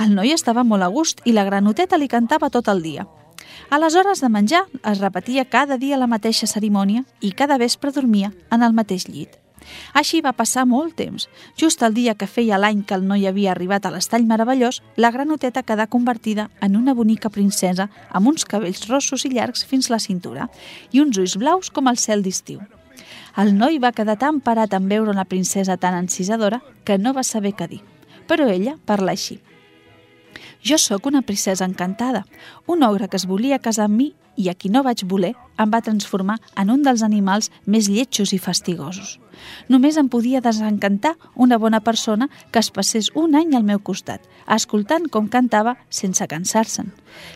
El 0.00 0.14
noi 0.14 0.32
estava 0.34 0.64
molt 0.64 0.82
a 0.82 0.88
gust 0.88 1.22
i 1.24 1.32
la 1.32 1.44
granoteta 1.44 1.98
li 2.00 2.08
cantava 2.08 2.50
tot 2.50 2.68
el 2.68 2.82
dia. 2.82 3.06
A 3.70 3.78
les 3.78 3.94
hores 3.94 4.20
de 4.20 4.28
menjar 4.28 4.64
es 4.82 5.00
repetia 5.00 5.44
cada 5.44 5.78
dia 5.78 6.00
la 6.00 6.10
mateixa 6.10 6.46
cerimònia 6.50 7.04
i 7.20 7.32
cada 7.32 7.58
vespre 7.58 7.92
dormia 7.92 8.32
en 8.50 8.62
el 8.62 8.74
mateix 8.74 9.08
llit. 9.08 9.38
Així 9.96 10.20
va 10.20 10.34
passar 10.36 10.66
molt 10.68 10.96
temps. 10.98 11.28
Just 11.56 11.82
el 11.86 11.94
dia 11.96 12.14
que 12.14 12.28
feia 12.28 12.58
l'any 12.60 12.82
que 12.84 12.96
el 12.98 13.06
noi 13.08 13.26
havia 13.26 13.52
arribat 13.54 13.86
a 13.86 13.92
l'estall 13.94 14.26
meravellós, 14.28 14.82
la 14.96 15.10
granoteta 15.14 15.62
quedà 15.62 15.86
convertida 15.86 16.50
en 16.60 16.76
una 16.76 16.94
bonica 16.94 17.30
princesa 17.30 17.88
amb 18.10 18.28
uns 18.28 18.44
cabells 18.44 18.86
rossos 18.90 19.24
i 19.24 19.32
llargs 19.32 19.64
fins 19.64 19.90
la 19.90 20.02
cintura 20.02 20.50
i 20.92 21.00
uns 21.00 21.18
ulls 21.18 21.38
blaus 21.40 21.70
com 21.70 21.88
el 21.88 21.98
cel 21.98 22.22
d'estiu. 22.22 22.60
El 23.36 23.56
noi 23.58 23.80
va 23.82 23.94
quedar 23.96 24.18
tan 24.20 24.40
parat 24.40 24.74
en 24.76 24.88
veure 24.88 25.10
una 25.10 25.24
princesa 25.24 25.76
tan 25.76 25.96
encisadora 25.98 26.62
que 26.84 26.98
no 26.98 27.14
va 27.14 27.24
saber 27.24 27.54
què 27.58 27.68
dir. 27.68 27.82
Però 28.28 28.46
ella 28.48 28.78
parla 28.86 29.12
així. 29.12 29.40
Jo 30.64 30.78
sóc 30.78 31.04
una 31.06 31.20
princesa 31.20 31.66
encantada. 31.66 32.24
Un 32.66 32.82
ogre 32.82 33.08
que 33.08 33.18
es 33.18 33.26
volia 33.26 33.58
casar 33.58 33.84
amb 33.84 33.98
mi 34.00 34.14
i 34.36 34.48
a 34.48 34.54
qui 34.54 34.70
no 34.72 34.82
vaig 34.82 35.02
voler 35.04 35.34
em 35.60 35.70
va 35.70 35.82
transformar 35.84 36.38
en 36.56 36.70
un 36.72 36.82
dels 36.82 37.02
animals 37.04 37.50
més 37.66 37.90
lletjos 37.92 38.32
i 38.32 38.38
fastigosos. 38.40 39.18
Només 39.68 39.98
em 40.00 40.08
podia 40.08 40.40
desencantar 40.40 41.14
una 41.34 41.58
bona 41.58 41.82
persona 41.84 42.30
que 42.50 42.64
es 42.64 42.70
passés 42.72 43.10
un 43.14 43.36
any 43.36 43.52
al 43.54 43.68
meu 43.68 43.78
costat, 43.78 44.24
escoltant 44.48 45.10
com 45.12 45.28
cantava 45.28 45.76
sense 45.90 46.26
cansar-se'n. 46.32 46.94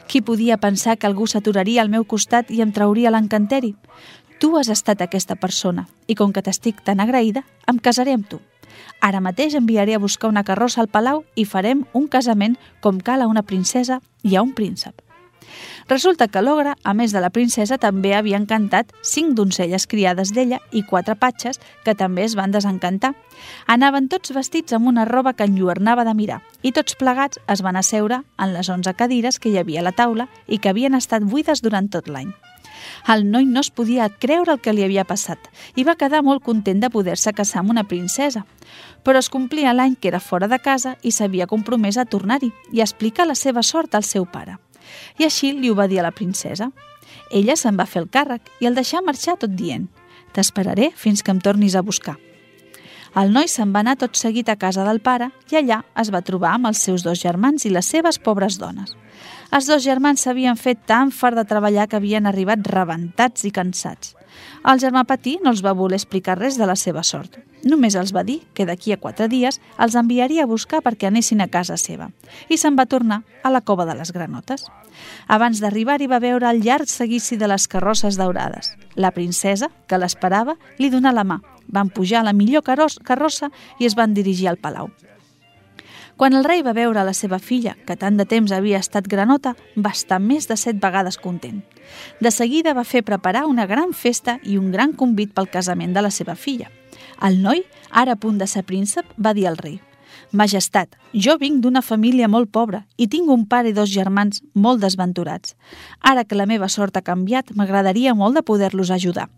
Qui 0.09 0.25
podia 0.25 0.57
pensar 0.57 0.97
que 0.97 1.07
algú 1.07 1.29
s'aturaria 1.29 1.83
al 1.83 1.93
meu 1.93 2.09
costat 2.09 2.51
i 2.51 2.63
em 2.65 2.73
trauria 2.73 3.13
l'encanteri? 3.13 3.75
Tu 4.41 4.57
has 4.57 4.73
estat 4.73 5.03
aquesta 5.05 5.37
persona 5.37 5.85
i 6.07 6.15
com 6.15 6.33
que 6.33 6.43
t'estic 6.43 6.81
tan 6.81 7.05
agraïda, 7.05 7.45
em 7.67 7.77
casaré 7.77 8.17
amb 8.17 8.25
tu. 8.31 8.41
Ara 9.01 9.21
mateix 9.23 9.55
enviaré 9.55 9.95
a 9.95 10.03
buscar 10.03 10.31
una 10.31 10.45
carrossa 10.45 10.81
al 10.83 10.89
palau 10.89 11.25
i 11.35 11.45
farem 11.45 11.85
un 11.93 12.09
casament 12.09 12.57
com 12.81 12.99
cal 12.99 13.23
a 13.23 13.29
una 13.31 13.47
princesa 13.47 14.01
i 14.23 14.37
a 14.37 14.43
un 14.43 14.55
príncep. 14.55 15.03
Resulta 15.89 16.29
que 16.29 16.43
l'ogre, 16.43 16.75
a 16.85 16.93
més 16.95 17.15
de 17.15 17.21
la 17.25 17.31
princesa, 17.33 17.79
també 17.81 18.13
havia 18.15 18.37
encantat 18.37 18.91
cinc 19.03 19.33
doncelles 19.39 19.87
criades 19.89 20.35
d'ella 20.37 20.59
i 20.71 20.83
quatre 20.85 21.17
patxes 21.17 21.61
que 21.87 21.95
també 21.95 22.27
es 22.27 22.35
van 22.37 22.53
desencantar. 22.53 23.15
Anaven 23.67 24.11
tots 24.13 24.35
vestits 24.37 24.77
amb 24.77 24.91
una 24.93 25.07
roba 25.09 25.33
que 25.33 25.49
enlluernava 25.49 26.05
de 26.05 26.15
mirar 26.15 26.43
i 26.63 26.75
tots 26.77 26.99
plegats 26.99 27.41
es 27.49 27.65
van 27.65 27.81
asseure 27.81 28.23
en 28.37 28.53
les 28.53 28.69
onze 28.69 28.93
cadires 28.95 29.39
que 29.39 29.49
hi 29.49 29.59
havia 29.59 29.81
a 29.81 29.89
la 29.89 29.97
taula 29.97 30.29
i 30.47 30.59
que 30.59 30.69
havien 30.69 30.95
estat 30.99 31.25
buides 31.25 31.65
durant 31.65 31.89
tot 31.89 32.09
l'any. 32.13 32.35
El 33.07 33.25
noi 33.31 33.47
no 33.47 33.61
es 33.61 33.71
podia 33.71 34.09
creure 34.09 34.53
el 34.53 34.61
que 34.61 34.73
li 34.75 34.85
havia 34.85 35.07
passat 35.09 35.49
i 35.77 35.85
va 35.87 35.97
quedar 36.01 36.23
molt 36.27 36.43
content 36.45 36.81
de 36.83 36.91
poder-se 36.91 37.33
casar 37.33 37.63
amb 37.63 37.71
una 37.71 37.87
princesa. 37.89 38.45
Però 39.05 39.21
es 39.21 39.31
complia 39.33 39.73
l'any 39.73 39.97
que 39.97 40.11
era 40.11 40.21
fora 40.21 40.49
de 40.49 40.59
casa 40.59 40.97
i 41.03 41.13
s'havia 41.13 41.47
compromès 41.47 41.97
a 41.97 42.05
tornar-hi 42.05 42.53
i 42.73 42.83
explicar 42.85 43.27
la 43.27 43.39
seva 43.39 43.63
sort 43.63 43.95
al 43.95 44.05
seu 44.05 44.27
pare. 44.27 44.59
I 45.19 45.25
així 45.25 45.53
li 45.53 45.71
ho 45.71 45.77
va 45.79 45.89
dir 45.89 46.01
a 46.01 46.07
la 46.09 46.15
princesa. 46.15 46.71
Ella 47.31 47.57
se'n 47.57 47.77
va 47.77 47.87
fer 47.87 48.03
el 48.03 48.11
càrrec 48.13 48.49
i 48.61 48.69
el 48.69 48.77
deixà 48.77 49.05
marxar 49.05 49.37
tot 49.39 49.53
dient 49.53 49.89
«T'esperaré 50.33 50.91
fins 50.97 51.23
que 51.23 51.33
em 51.33 51.41
tornis 51.41 51.77
a 51.77 51.85
buscar». 51.85 52.19
El 53.17 53.33
noi 53.33 53.49
se'n 53.49 53.73
va 53.73 53.81
anar 53.81 53.97
tot 53.97 54.17
seguit 54.21 54.49
a 54.53 54.59
casa 54.61 54.85
del 54.85 55.01
pare 55.01 55.31
i 55.51 55.57
allà 55.57 55.81
es 56.01 56.11
va 56.13 56.21
trobar 56.23 56.53
amb 56.55 56.69
els 56.69 56.83
seus 56.85 57.05
dos 57.07 57.23
germans 57.23 57.65
i 57.65 57.73
les 57.73 57.89
seves 57.89 58.19
pobres 58.21 58.59
dones. 58.61 58.93
Els 59.49 59.65
dos 59.65 59.81
germans 59.81 60.21
s'havien 60.21 60.59
fet 60.61 60.81
tan 60.85 61.09
fart 61.09 61.39
de 61.39 61.47
treballar 61.49 61.87
que 61.89 61.97
havien 61.97 62.27
arribat 62.29 62.67
rebentats 62.69 63.47
i 63.49 63.51
cansats. 63.51 64.13
El 64.69 64.81
germà 64.83 65.07
petit 65.09 65.41
no 65.41 65.55
els 65.55 65.63
va 65.65 65.73
voler 65.73 65.97
explicar 65.97 66.37
res 66.37 66.59
de 66.61 66.67
la 66.69 66.77
seva 66.77 67.03
sort. 67.03 67.39
Només 67.65 67.97
els 67.97 68.13
va 68.15 68.27
dir 68.29 68.43
que 68.55 68.67
d'aquí 68.69 68.93
a 68.93 68.99
quatre 69.01 69.27
dies 69.33 69.59
els 69.81 69.97
enviaria 69.97 70.45
a 70.45 70.51
buscar 70.51 70.83
perquè 70.85 71.09
anessin 71.09 71.41
a 71.41 71.49
casa 71.49 71.79
seva 71.81 72.11
i 72.53 72.61
se'n 72.61 72.77
va 72.77 72.87
tornar 72.87 73.23
a 73.43 73.51
la 73.51 73.63
cova 73.65 73.89
de 73.89 73.97
les 73.97 74.13
granotes. 74.13 74.69
Abans 75.27 75.65
d'arribar-hi 75.65 76.13
va 76.13 76.21
veure 76.21 76.51
el 76.51 76.61
llarg 76.61 76.93
seguici 76.93 77.41
de 77.41 77.49
les 77.49 77.67
carrosses 77.73 78.21
daurades. 78.21 78.75
La 78.97 79.15
princesa, 79.17 79.73
que 79.89 79.99
l'esperava, 79.99 80.59
li 80.79 80.93
donà 80.93 81.15
la 81.15 81.25
mà. 81.25 81.41
Van 81.73 81.89
pujar 81.89 82.21
a 82.21 82.29
la 82.29 82.37
millor 82.37 82.63
carrossa 82.69 83.51
i 83.79 83.89
es 83.89 83.97
van 83.97 84.13
dirigir 84.15 84.49
al 84.49 84.61
palau. 84.61 84.93
Quan 86.19 86.35
el 86.35 86.43
rei 86.43 86.65
va 86.67 86.75
veure 86.75 87.05
la 87.07 87.15
seva 87.15 87.39
filla, 87.39 87.77
que 87.87 87.95
tant 87.97 88.17
de 88.19 88.25
temps 88.27 88.51
havia 88.51 88.81
estat 88.83 89.07
granota, 89.07 89.53
va 89.79 89.95
estar 89.95 90.19
més 90.19 90.49
de 90.51 90.57
set 90.59 90.81
vegades 90.83 91.15
content. 91.17 91.61
De 92.19 92.33
seguida 92.35 92.75
va 92.75 92.83
fer 92.83 93.05
preparar 93.07 93.45
una 93.47 93.69
gran 93.71 93.95
festa 93.95 94.41
i 94.43 94.59
un 94.59 94.73
gran 94.75 94.97
convit 94.99 95.31
pel 95.31 95.47
casament 95.47 95.95
de 95.95 96.03
la 96.03 96.11
seva 96.11 96.35
filla. 96.35 96.73
El 97.23 97.39
noi, 97.43 97.63
ara 97.91 98.19
a 98.19 98.19
punt 98.19 98.43
de 98.43 98.51
ser 98.51 98.65
príncep, 98.67 99.07
va 99.15 99.33
dir 99.33 99.47
al 99.47 99.63
rei 99.63 99.79
Majestat, 100.33 100.97
jo 101.15 101.39
vinc 101.39 101.63
d'una 101.63 101.81
família 101.81 102.29
molt 102.29 102.51
pobra 102.53 102.83
i 102.99 103.07
tinc 103.09 103.31
un 103.33 103.47
pare 103.49 103.71
i 103.71 103.77
dos 103.77 103.89
germans 103.89 104.43
molt 104.55 104.83
desventurats. 104.83 105.55
Ara 106.01 106.25
que 106.25 106.37
la 106.37 106.47
meva 106.51 106.69
sort 106.69 106.99
ha 106.99 107.07
canviat, 107.07 107.55
m'agradaria 107.55 108.15
molt 108.15 108.37
de 108.37 108.43
poder-los 108.43 108.91
ajudar. 108.91 109.29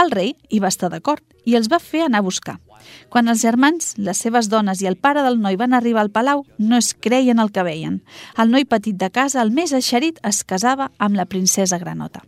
El 0.00 0.10
rei 0.10 0.34
hi 0.50 0.60
va 0.60 0.70
estar 0.72 0.90
d'acord 0.92 1.22
i 1.44 1.56
els 1.58 1.68
va 1.72 1.80
fer 1.82 2.04
anar 2.04 2.22
a 2.22 2.26
buscar. 2.26 2.58
Quan 3.08 3.28
els 3.28 3.42
germans, 3.42 3.94
les 3.96 4.18
seves 4.20 4.48
dones 4.52 4.82
i 4.82 4.88
el 4.90 4.96
pare 4.96 5.22
del 5.24 5.38
noi 5.40 5.56
van 5.56 5.74
arribar 5.74 6.02
al 6.04 6.10
palau, 6.12 6.44
no 6.58 6.76
es 6.76 6.92
creien 6.94 7.40
el 7.40 7.52
que 7.52 7.64
veien. 7.64 8.02
El 8.36 8.50
noi 8.50 8.66
petit 8.68 8.96
de 8.96 9.10
casa, 9.10 9.42
el 9.42 9.52
més 9.54 9.72
eixerit, 9.72 10.20
es 10.22 10.42
casava 10.44 10.90
amb 10.98 11.16
la 11.16 11.26
princesa 11.26 11.78
Granota. 11.78 12.24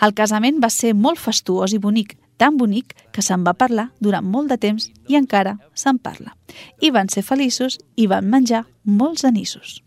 El 0.00 0.14
casament 0.14 0.62
va 0.62 0.70
ser 0.70 0.94
molt 0.94 1.18
fastuós 1.18 1.74
i 1.74 1.82
bonic, 1.82 2.16
tan 2.36 2.56
bonic 2.60 2.94
que 3.12 3.24
se'n 3.24 3.44
va 3.46 3.56
parlar 3.56 3.90
durant 4.00 4.24
molt 4.24 4.52
de 4.52 4.60
temps 4.60 4.90
i 5.08 5.16
encara 5.18 5.56
se'n 5.74 5.98
parla. 5.98 6.36
I 6.80 6.92
van 6.92 7.08
ser 7.08 7.24
feliços 7.26 7.80
i 7.96 8.06
van 8.06 8.28
menjar 8.30 8.66
molts 8.84 9.24
anissos. 9.24 9.80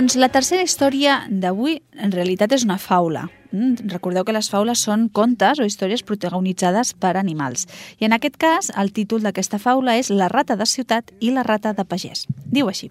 Doncs 0.00 0.14
la 0.16 0.30
tercera 0.32 0.64
història 0.64 1.14
d'avui 1.28 1.74
en 2.00 2.12
realitat 2.14 2.54
és 2.56 2.62
una 2.64 2.78
faula. 2.80 3.26
Mm, 3.52 3.90
recordeu 3.92 4.24
que 4.24 4.32
les 4.32 4.46
faules 4.48 4.80
són 4.86 5.10
contes 5.12 5.58
o 5.60 5.66
històries 5.68 6.00
protagonitzades 6.08 6.94
per 6.96 7.10
animals. 7.20 7.66
I 8.00 8.06
en 8.08 8.14
aquest 8.16 8.38
cas, 8.40 8.70
el 8.80 8.94
títol 8.96 9.20
d'aquesta 9.20 9.58
faula 9.60 9.98
és 10.00 10.08
La 10.08 10.30
rata 10.32 10.56
de 10.56 10.64
ciutat 10.64 11.12
i 11.20 11.34
la 11.36 11.44
rata 11.44 11.74
de 11.76 11.84
pagès. 11.84 12.24
Diu 12.46 12.72
així. 12.72 12.88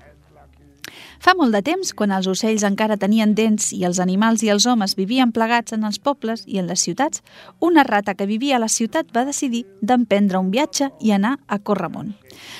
Fa 1.19 1.33
molt 1.33 1.57
de 1.57 1.63
temps, 1.65 1.95
quan 1.97 2.13
els 2.13 2.27
ocells 2.29 2.61
encara 2.67 2.99
tenien 3.01 3.33
dents 3.33 3.71
i 3.73 3.81
els 3.89 3.97
animals 3.99 4.43
i 4.45 4.51
els 4.53 4.67
homes 4.69 4.93
vivien 4.95 5.31
plegats 5.33 5.73
en 5.73 5.89
els 5.89 5.97
pobles 5.97 6.43
i 6.45 6.61
en 6.61 6.69
les 6.69 6.83
ciutats, 6.85 7.23
una 7.59 7.83
rata 7.83 8.13
que 8.13 8.29
vivia 8.29 8.57
a 8.57 8.61
la 8.61 8.69
ciutat 8.69 9.09
va 9.17 9.25
decidir 9.25 9.65
d'emprendre 9.81 10.37
un 10.37 10.53
viatge 10.53 10.91
i 11.01 11.09
anar 11.17 11.39
a 11.47 11.57
Corramont. 11.57 12.13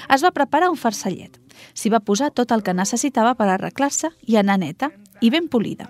Es 0.09 0.25
va 0.25 0.33
preparar 0.33 0.71
un 0.73 0.81
farcellet. 0.81 1.38
S'hi 1.73 1.91
va 1.93 2.01
posar 2.03 2.31
tot 2.31 2.51
el 2.51 2.63
que 2.63 2.73
necessitava 2.73 3.35
per 3.35 3.49
arreglar-se 3.49 4.11
i 4.27 4.37
anar 4.37 4.59
neta 4.59 4.91
i 5.21 5.29
ben 5.29 5.47
polida. 5.51 5.89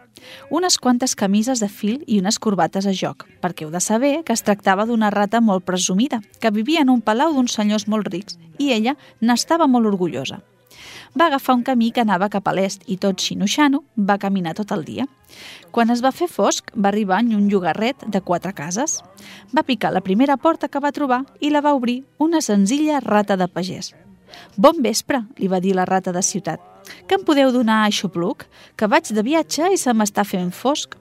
Unes 0.50 0.78
quantes 0.78 1.16
camises 1.16 1.62
de 1.62 1.70
fil 1.70 2.04
i 2.08 2.20
unes 2.20 2.40
corbates 2.40 2.88
a 2.90 2.94
joc, 2.94 3.26
perquè 3.42 3.66
heu 3.66 3.72
de 3.74 3.82
saber 3.82 4.24
que 4.26 4.34
es 4.34 4.44
tractava 4.44 4.86
d'una 4.86 5.12
rata 5.14 5.42
molt 5.42 5.66
presumida, 5.66 6.22
que 6.40 6.52
vivia 6.52 6.82
en 6.82 6.90
un 6.90 7.02
palau 7.02 7.34
d'uns 7.34 7.54
senyors 7.54 7.88
molt 7.88 8.10
rics, 8.10 8.40
i 8.58 8.74
ella 8.74 8.98
n'estava 9.22 9.68
molt 9.68 9.88
orgullosa. 9.88 10.42
Va 11.18 11.26
agafar 11.26 11.56
un 11.56 11.64
camí 11.64 11.92
que 11.92 12.02
anava 12.02 12.30
cap 12.30 12.48
a 12.48 12.54
l'est 12.54 12.84
i 12.88 12.98
tot 12.98 13.22
xinoxano 13.22 13.82
va 13.98 14.20
caminar 14.22 14.54
tot 14.56 14.72
el 14.72 14.86
dia. 14.86 15.08
Quan 15.72 15.90
es 15.90 16.04
va 16.06 16.14
fer 16.14 16.28
fosc, 16.30 16.70
va 16.76 16.90
arribar 16.90 17.22
en 17.24 17.34
un 17.36 17.48
llogarret 17.50 18.06
de 18.06 18.22
quatre 18.22 18.54
cases. 18.54 19.00
Va 19.56 19.66
picar 19.66 19.92
la 19.94 20.06
primera 20.06 20.38
porta 20.38 20.70
que 20.70 20.82
va 20.84 20.94
trobar 20.94 21.24
i 21.40 21.50
la 21.50 21.62
va 21.66 21.74
obrir 21.74 22.04
una 22.18 22.42
senzilla 22.42 23.02
rata 23.02 23.38
de 23.38 23.48
pagès. 23.48 23.94
Bon 24.58 24.82
vespre, 24.84 25.24
li 25.38 25.48
va 25.48 25.60
dir 25.60 25.76
la 25.76 25.86
rata 25.86 26.12
de 26.16 26.24
ciutat. 26.24 26.60
Que 27.08 27.20
em 27.20 27.26
podeu 27.26 27.52
donar 27.54 27.84
aixopluc? 27.86 28.46
Que 28.76 28.88
vaig 28.88 29.12
de 29.14 29.24
viatge 29.24 29.70
i 29.74 29.78
se 29.78 29.94
m'està 29.94 30.26
fent 30.26 30.52
fosc. 30.56 30.96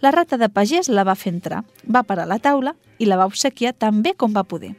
La 0.00 0.12
rata 0.12 0.36
de 0.36 0.48
pagès 0.48 0.88
la 0.88 1.04
va 1.04 1.16
fer 1.18 1.32
entrar, 1.34 1.64
va 1.86 2.04
parar 2.04 2.26
la 2.28 2.38
taula 2.38 2.74
i 2.98 3.08
la 3.08 3.16
va 3.16 3.26
obsequiar 3.26 3.72
tan 3.72 4.02
bé 4.02 4.14
com 4.14 4.34
va 4.34 4.44
poder. 4.44 4.74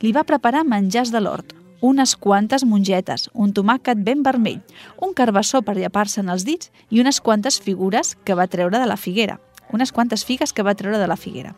Li 0.00 0.12
va 0.14 0.24
preparar 0.24 0.62
menjars 0.64 1.10
de 1.10 1.20
l'hort, 1.20 1.52
unes 1.80 2.14
quantes 2.16 2.64
mongetes, 2.64 3.28
un 3.34 3.52
tomàquet 3.54 3.98
ben 4.02 4.22
vermell, 4.22 4.62
un 5.02 5.14
carbassó 5.14 5.62
per 5.62 5.76
llepar-se 5.76 6.20
en 6.20 6.30
els 6.30 6.46
dits 6.46 6.72
i 6.90 7.00
unes 7.02 7.20
quantes 7.20 7.60
figures 7.60 8.16
que 8.24 8.34
va 8.34 8.48
treure 8.50 8.78
de 8.78 8.86
la 8.86 8.96
figuera. 8.96 9.40
unes 9.70 9.92
quantes 9.92 10.24
figues 10.24 10.54
que 10.54 10.62
va 10.62 10.74
treure 10.74 10.96
de 10.96 11.06
la 11.06 11.16
figuera. 11.16 11.54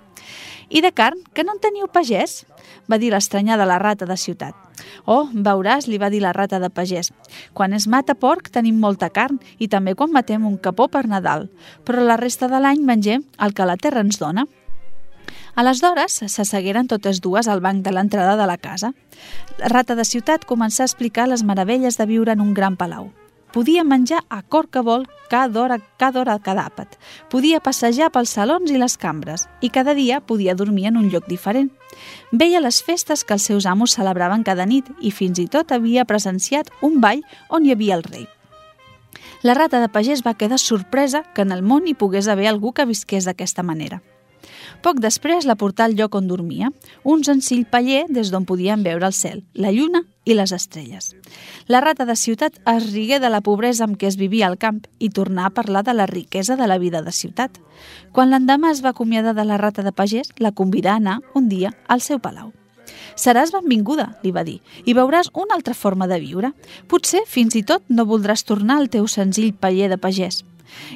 I 0.69 0.81
de 0.81 0.91
carn, 0.91 1.21
que 1.33 1.45
no 1.45 1.53
en 1.55 1.61
teniu 1.63 1.87
pagès? 1.87 2.45
Va 2.89 2.99
dir 2.99 3.11
l'estranyada 3.13 3.67
la 3.67 3.79
rata 3.79 4.07
de 4.07 4.17
ciutat. 4.17 4.55
Oh, 5.05 5.29
veuràs, 5.33 5.89
li 5.89 5.99
va 5.99 6.11
dir 6.11 6.23
la 6.23 6.33
rata 6.33 6.61
de 6.61 6.71
pagès. 6.71 7.13
Quan 7.53 7.75
es 7.77 7.87
mata 7.89 8.15
porc 8.15 8.49
tenim 8.51 8.81
molta 8.81 9.11
carn 9.11 9.41
i 9.59 9.69
també 9.69 9.95
quan 9.95 10.13
matem 10.13 10.47
un 10.47 10.57
capó 10.59 10.89
per 10.89 11.07
Nadal, 11.09 11.49
però 11.85 12.05
la 12.05 12.17
resta 12.21 12.49
de 12.49 12.61
l'any 12.61 12.81
mengem 12.81 13.27
el 13.39 13.55
que 13.55 13.69
la 13.69 13.77
terra 13.77 14.01
ens 14.01 14.19
dona. 14.19 14.47
Aleshores, 15.55 16.23
s'assegueren 16.31 16.87
totes 16.89 17.21
dues 17.21 17.49
al 17.49 17.61
banc 17.61 17.83
de 17.85 17.93
l'entrada 17.93 18.37
de 18.39 18.47
la 18.47 18.57
casa. 18.57 18.93
La 19.59 19.69
rata 19.69 19.97
de 19.99 20.07
ciutat 20.07 20.47
començà 20.47 20.85
a 20.85 20.91
explicar 20.91 21.27
les 21.29 21.43
meravelles 21.45 21.99
de 21.99 22.07
viure 22.07 22.33
en 22.33 22.41
un 22.41 22.55
gran 22.55 22.79
palau. 22.81 23.11
Podia 23.53 23.83
menjar 23.83 24.23
a 24.29 24.43
cor 24.43 24.69
que 24.71 24.81
vol 24.81 25.09
cada 25.29 25.61
hora, 25.61 25.79
cada 25.99 26.21
hora 26.21 26.39
cada 26.39 26.67
àpat. 26.71 26.95
Podia 27.31 27.59
passejar 27.61 28.13
pels 28.15 28.35
salons 28.37 28.71
i 28.71 28.79
les 28.79 28.97
cambres 28.97 29.49
i 29.61 29.71
cada 29.75 29.95
dia 29.95 30.21
podia 30.21 30.55
dormir 30.55 30.87
en 30.91 30.99
un 31.01 31.09
lloc 31.11 31.27
diferent. 31.27 31.71
Veia 32.31 32.63
les 32.63 32.83
festes 32.83 33.25
que 33.25 33.35
els 33.35 33.47
seus 33.51 33.67
amos 33.67 33.97
celebraven 33.99 34.47
cada 34.47 34.67
nit 34.67 34.87
i 35.01 35.11
fins 35.11 35.43
i 35.43 35.49
tot 35.51 35.73
havia 35.73 36.07
presenciat 36.07 36.71
un 36.83 37.01
ball 37.01 37.25
on 37.49 37.67
hi 37.67 37.75
havia 37.75 37.99
el 37.99 38.07
rei. 38.07 38.29
La 39.43 39.55
rata 39.55 39.81
de 39.81 39.89
pagès 39.89 40.23
va 40.27 40.37
quedar 40.37 40.59
sorpresa 40.59 41.25
que 41.35 41.43
en 41.43 41.51
el 41.51 41.63
món 41.63 41.89
hi 41.89 41.95
pogués 41.95 42.29
haver 42.29 42.47
algú 42.47 42.75
que 42.77 42.87
visqués 42.87 43.25
d'aquesta 43.27 43.65
manera. 43.67 44.03
Poc 44.83 45.01
després 45.03 45.47
la 45.49 45.57
portà 45.59 45.87
al 45.87 45.97
lloc 45.99 46.15
on 46.15 46.29
dormia, 46.31 46.71
un 47.05 47.25
senzill 47.27 47.67
paller 47.67 48.05
des 48.09 48.31
d'on 48.31 48.47
podien 48.49 48.83
veure 48.87 49.07
el 49.07 49.17
cel, 49.17 49.43
la 49.55 49.73
lluna 49.75 50.05
i 50.25 50.35
les 50.35 50.53
estrelles. 50.53 51.11
La 51.67 51.81
rata 51.81 52.07
de 52.07 52.17
ciutat 52.17 52.61
es 52.75 52.93
rigué 52.93 53.21
de 53.21 53.31
la 53.33 53.41
pobresa 53.41 53.85
amb 53.85 53.99
què 53.99 54.09
es 54.11 54.19
vivia 54.21 54.47
al 54.49 54.59
camp 54.59 54.83
i 54.99 55.11
tornà 55.11 55.47
a 55.47 55.55
parlar 55.55 55.85
de 55.85 55.95
la 55.95 56.07
riquesa 56.07 56.57
de 56.57 56.67
la 56.71 56.79
vida 56.79 57.03
de 57.03 57.13
ciutat. 57.13 57.59
Quan 58.13 58.31
l'endemà 58.31 58.71
es 58.71 58.85
va 58.85 58.95
acomiadar 58.95 59.35
de 59.35 59.45
la 59.45 59.59
rata 59.59 59.83
de 59.83 59.93
pagès, 59.93 60.33
la 60.39 60.53
convidà 60.53 60.95
a 60.95 61.03
anar 61.03 61.21
un 61.35 61.49
dia 61.49 61.75
al 61.89 62.01
seu 62.01 62.19
palau. 62.19 62.53
Seràs 63.21 63.53
benvinguda, 63.53 64.07
li 64.25 64.33
va 64.33 64.45
dir, 64.47 64.61
i 64.87 64.95
veuràs 64.97 65.31
una 65.35 65.57
altra 65.57 65.75
forma 65.75 66.09
de 66.11 66.21
viure. 66.23 66.53
Potser, 66.89 67.25
fins 67.27 67.57
i 67.59 67.63
tot, 67.67 67.85
no 67.89 68.09
voldràs 68.09 68.47
tornar 68.49 68.79
al 68.81 68.89
teu 68.89 69.07
senzill 69.07 69.53
paller 69.53 69.91
de 69.93 69.99
pagès. 70.01 70.45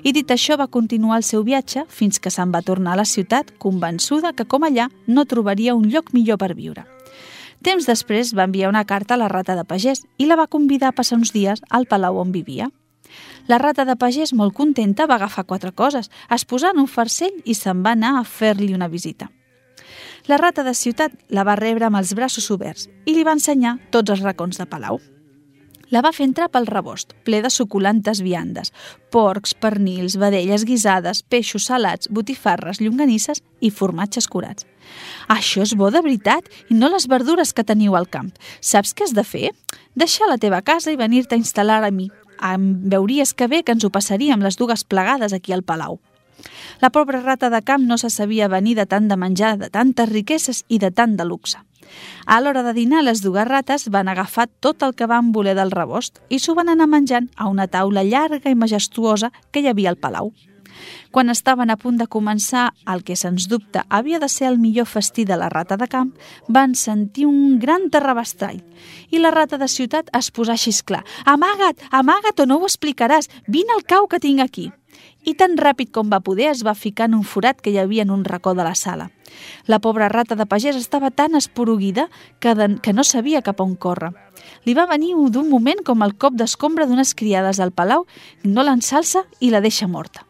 I 0.02 0.12
dit 0.12 0.30
això 0.30 0.56
va 0.60 0.66
continuar 0.66 1.18
el 1.18 1.26
seu 1.26 1.44
viatge 1.44 1.84
fins 1.88 2.18
que 2.18 2.30
se'n 2.30 2.52
va 2.54 2.62
tornar 2.62 2.94
a 2.94 3.00
la 3.02 3.08
ciutat 3.08 3.52
convençuda 3.58 4.32
que 4.32 4.46
com 4.46 4.64
allà 4.64 4.88
no 5.06 5.24
trobaria 5.24 5.74
un 5.74 5.88
lloc 5.90 6.12
millor 6.12 6.38
per 6.38 6.54
viure. 6.54 6.86
Temps 7.64 7.86
després 7.88 8.34
va 8.36 8.44
enviar 8.44 8.68
una 8.68 8.84
carta 8.84 9.14
a 9.14 9.20
la 9.20 9.28
rata 9.32 9.54
de 9.56 9.64
pagès 9.64 10.02
i 10.18 10.26
la 10.26 10.36
va 10.36 10.50
convidar 10.52 10.90
a 10.90 10.96
passar 10.96 11.16
uns 11.16 11.32
dies 11.32 11.62
al 11.70 11.86
palau 11.86 12.18
on 12.20 12.32
vivia. 12.32 12.68
La 13.46 13.58
rata 13.58 13.84
de 13.84 13.96
pagès, 13.96 14.32
molt 14.32 14.54
contenta, 14.56 15.06
va 15.06 15.16
agafar 15.16 15.46
quatre 15.48 15.72
coses, 15.72 16.10
es 16.30 16.44
posà 16.44 16.72
en 16.72 16.82
un 16.82 16.88
farcell 16.88 17.40
i 17.44 17.54
se'n 17.54 17.82
va 17.84 17.94
anar 17.96 18.18
a 18.18 18.24
fer-li 18.24 18.74
una 18.74 18.88
visita. 18.88 19.30
La 20.26 20.38
rata 20.40 20.64
de 20.64 20.72
ciutat 20.72 21.12
la 21.28 21.44
va 21.44 21.56
rebre 21.60 21.84
amb 21.84 22.00
els 22.00 22.14
braços 22.16 22.50
oberts 22.50 22.88
i 23.04 23.12
li 23.12 23.24
va 23.24 23.36
ensenyar 23.36 23.76
tots 23.92 24.10
els 24.10 24.24
racons 24.24 24.60
de 24.60 24.66
palau. 24.66 25.00
La 25.94 26.00
va 26.02 26.10
fer 26.10 26.24
entrar 26.26 26.48
pel 26.50 26.64
rebost, 26.66 27.12
ple 27.22 27.38
de 27.44 27.50
suculantes 27.54 28.18
viandes, 28.24 28.72
porcs, 29.14 29.52
pernils, 29.54 30.16
vedelles 30.18 30.64
guisades, 30.66 31.20
peixos 31.22 31.68
salats, 31.70 32.08
botifarres, 32.10 32.80
llonganisses 32.82 33.44
i 33.62 33.70
formatges 33.70 34.26
curats. 34.32 34.66
Això 35.30 35.62
és 35.62 35.76
bo 35.78 35.92
de 35.94 36.02
veritat 36.02 36.48
i 36.66 36.74
no 36.74 36.90
les 36.90 37.06
verdures 37.12 37.54
que 37.54 37.66
teniu 37.68 37.94
al 37.94 38.08
camp. 38.10 38.32
Saps 38.58 38.90
què 38.90 39.06
has 39.06 39.14
de 39.14 39.22
fer? 39.22 39.52
Deixar 39.94 40.26
la 40.32 40.40
teva 40.42 40.64
casa 40.66 40.90
i 40.90 40.98
venir-te 40.98 41.38
a 41.38 41.42
instal·lar 41.42 41.84
a 41.86 41.92
mi. 41.94 42.08
Em 42.42 42.66
veuries 42.90 43.30
que 43.30 43.46
bé 43.46 43.62
que 43.62 43.76
ens 43.76 43.86
ho 43.86 43.92
passaríem 43.94 44.42
les 44.42 44.58
dues 44.58 44.82
plegades 44.82 45.36
aquí 45.36 45.54
al 45.54 45.62
palau. 45.62 46.00
La 46.82 46.90
pobra 46.90 47.20
rata 47.22 47.52
de 47.54 47.62
camp 47.62 47.86
no 47.86 47.98
se 48.02 48.10
sabia 48.10 48.50
venir 48.50 48.74
de 48.80 48.88
tant 48.90 49.06
de 49.06 49.16
menjar, 49.16 49.54
de 49.62 49.70
tantes 49.70 50.10
riqueses 50.10 50.64
i 50.66 50.82
de 50.82 50.90
tant 50.90 51.14
de 51.16 51.24
luxe. 51.28 51.62
A 52.26 52.40
l'hora 52.40 52.62
de 52.62 52.72
dinar, 52.72 53.02
les 53.04 53.20
dues 53.24 53.46
rates 53.48 53.88
van 53.92 54.08
agafar 54.08 54.48
tot 54.60 54.82
el 54.82 54.94
que 54.94 55.08
van 55.10 55.32
voler 55.32 55.54
del 55.58 55.74
rebost 55.74 56.20
i 56.28 56.38
s'ho 56.38 56.56
van 56.56 56.72
anar 56.72 56.88
menjant 56.88 57.30
a 57.36 57.48
una 57.52 57.68
taula 57.68 58.04
llarga 58.04 58.50
i 58.50 58.58
majestuosa 58.58 59.32
que 59.50 59.60
hi 59.60 59.68
havia 59.68 59.90
al 59.92 60.00
palau. 60.00 60.32
Quan 61.10 61.30
estaven 61.30 61.70
a 61.70 61.76
punt 61.78 61.98
de 62.00 62.08
començar 62.10 62.64
el 62.90 63.04
que 63.06 63.16
sens 63.16 63.46
dubte 63.50 63.84
havia 63.88 64.18
de 64.18 64.28
ser 64.28 64.48
el 64.50 64.58
millor 64.58 64.88
festí 64.90 65.24
de 65.24 65.36
la 65.38 65.48
rata 65.48 65.76
de 65.76 65.88
camp, 65.88 66.14
van 66.48 66.74
sentir 66.74 67.26
un 67.30 67.58
gran 67.62 67.88
terrabastrall 67.90 68.62
i 69.10 69.22
la 69.22 69.30
rata 69.30 69.58
de 69.58 69.68
ciutat 69.70 70.10
es 70.18 70.32
posà 70.34 70.58
a 70.58 70.60
xisclar. 70.60 71.04
Amaga't, 71.24 71.86
amaga't 71.90 72.42
o 72.42 72.48
no 72.50 72.58
ho 72.58 72.70
explicaràs, 72.70 73.30
vine 73.46 73.76
al 73.76 73.86
cau 73.86 74.08
que 74.08 74.20
tinc 74.20 74.42
aquí 74.42 74.72
i 75.24 75.34
tan 75.34 75.56
ràpid 75.58 75.90
com 75.94 76.10
va 76.12 76.20
poder 76.20 76.50
es 76.50 76.62
va 76.66 76.74
ficar 76.74 77.08
en 77.08 77.16
un 77.18 77.24
forat 77.24 77.60
que 77.60 77.72
hi 77.72 77.78
havia 77.80 78.04
en 78.04 78.12
un 78.14 78.24
racó 78.24 78.54
de 78.54 78.64
la 78.66 78.74
sala. 78.74 79.10
La 79.66 79.80
pobra 79.80 80.08
rata 80.08 80.36
de 80.36 80.46
pagès 80.46 80.76
estava 80.76 81.10
tan 81.10 81.34
esporuguida 81.34 82.08
que, 82.40 82.54
de, 82.54 82.68
que 82.80 82.92
no 82.92 83.04
sabia 83.04 83.42
cap 83.42 83.60
on 83.64 83.74
córrer. 83.74 84.12
Li 84.64 84.74
va 84.76 84.86
venir 84.86 85.14
d'un 85.32 85.48
moment 85.50 85.82
com 85.84 86.04
el 86.04 86.14
cop 86.14 86.36
d'escombra 86.36 86.86
d'unes 86.86 87.14
criades 87.14 87.60
al 87.60 87.72
palau, 87.72 88.06
no 88.44 88.62
l'ensalça 88.62 89.24
i 89.40 89.50
la 89.50 89.64
deixa 89.64 89.88
morta. 89.88 90.26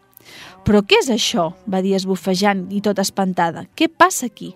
«Però 0.64 0.80
què 0.80 1.02
és 1.02 1.10
això?», 1.12 1.50
va 1.68 1.82
dir 1.84 1.92
esbufejant 1.98 2.70
i 2.72 2.80
tot 2.80 2.98
espantada. 3.02 3.66
«Què 3.76 3.90
passa 3.92 4.30
aquí?». 4.30 4.54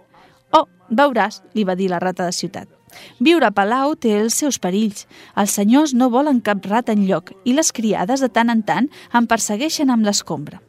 «Oh, 0.56 0.64
veuràs», 0.88 1.42
li 1.52 1.68
va 1.68 1.76
dir 1.76 1.90
la 1.92 2.00
rata 2.00 2.24
de 2.24 2.32
ciutat. 2.32 2.77
Viure 3.20 3.48
a 3.48 3.54
Palau 3.54 3.94
té 3.96 4.14
els 4.20 4.36
seus 4.38 4.58
perills. 4.58 5.06
Els 5.36 5.54
senyors 5.58 5.94
no 5.94 6.10
volen 6.12 6.40
cap 6.44 6.66
rat 6.66 6.92
en 6.92 7.06
lloc 7.08 7.32
i 7.44 7.54
les 7.56 7.72
criades 7.72 8.24
de 8.24 8.28
tant 8.28 8.50
en 8.52 8.62
tant 8.62 8.90
em 9.12 9.26
persegueixen 9.30 9.90
amb 9.90 10.06
l'escombra. 10.06 10.60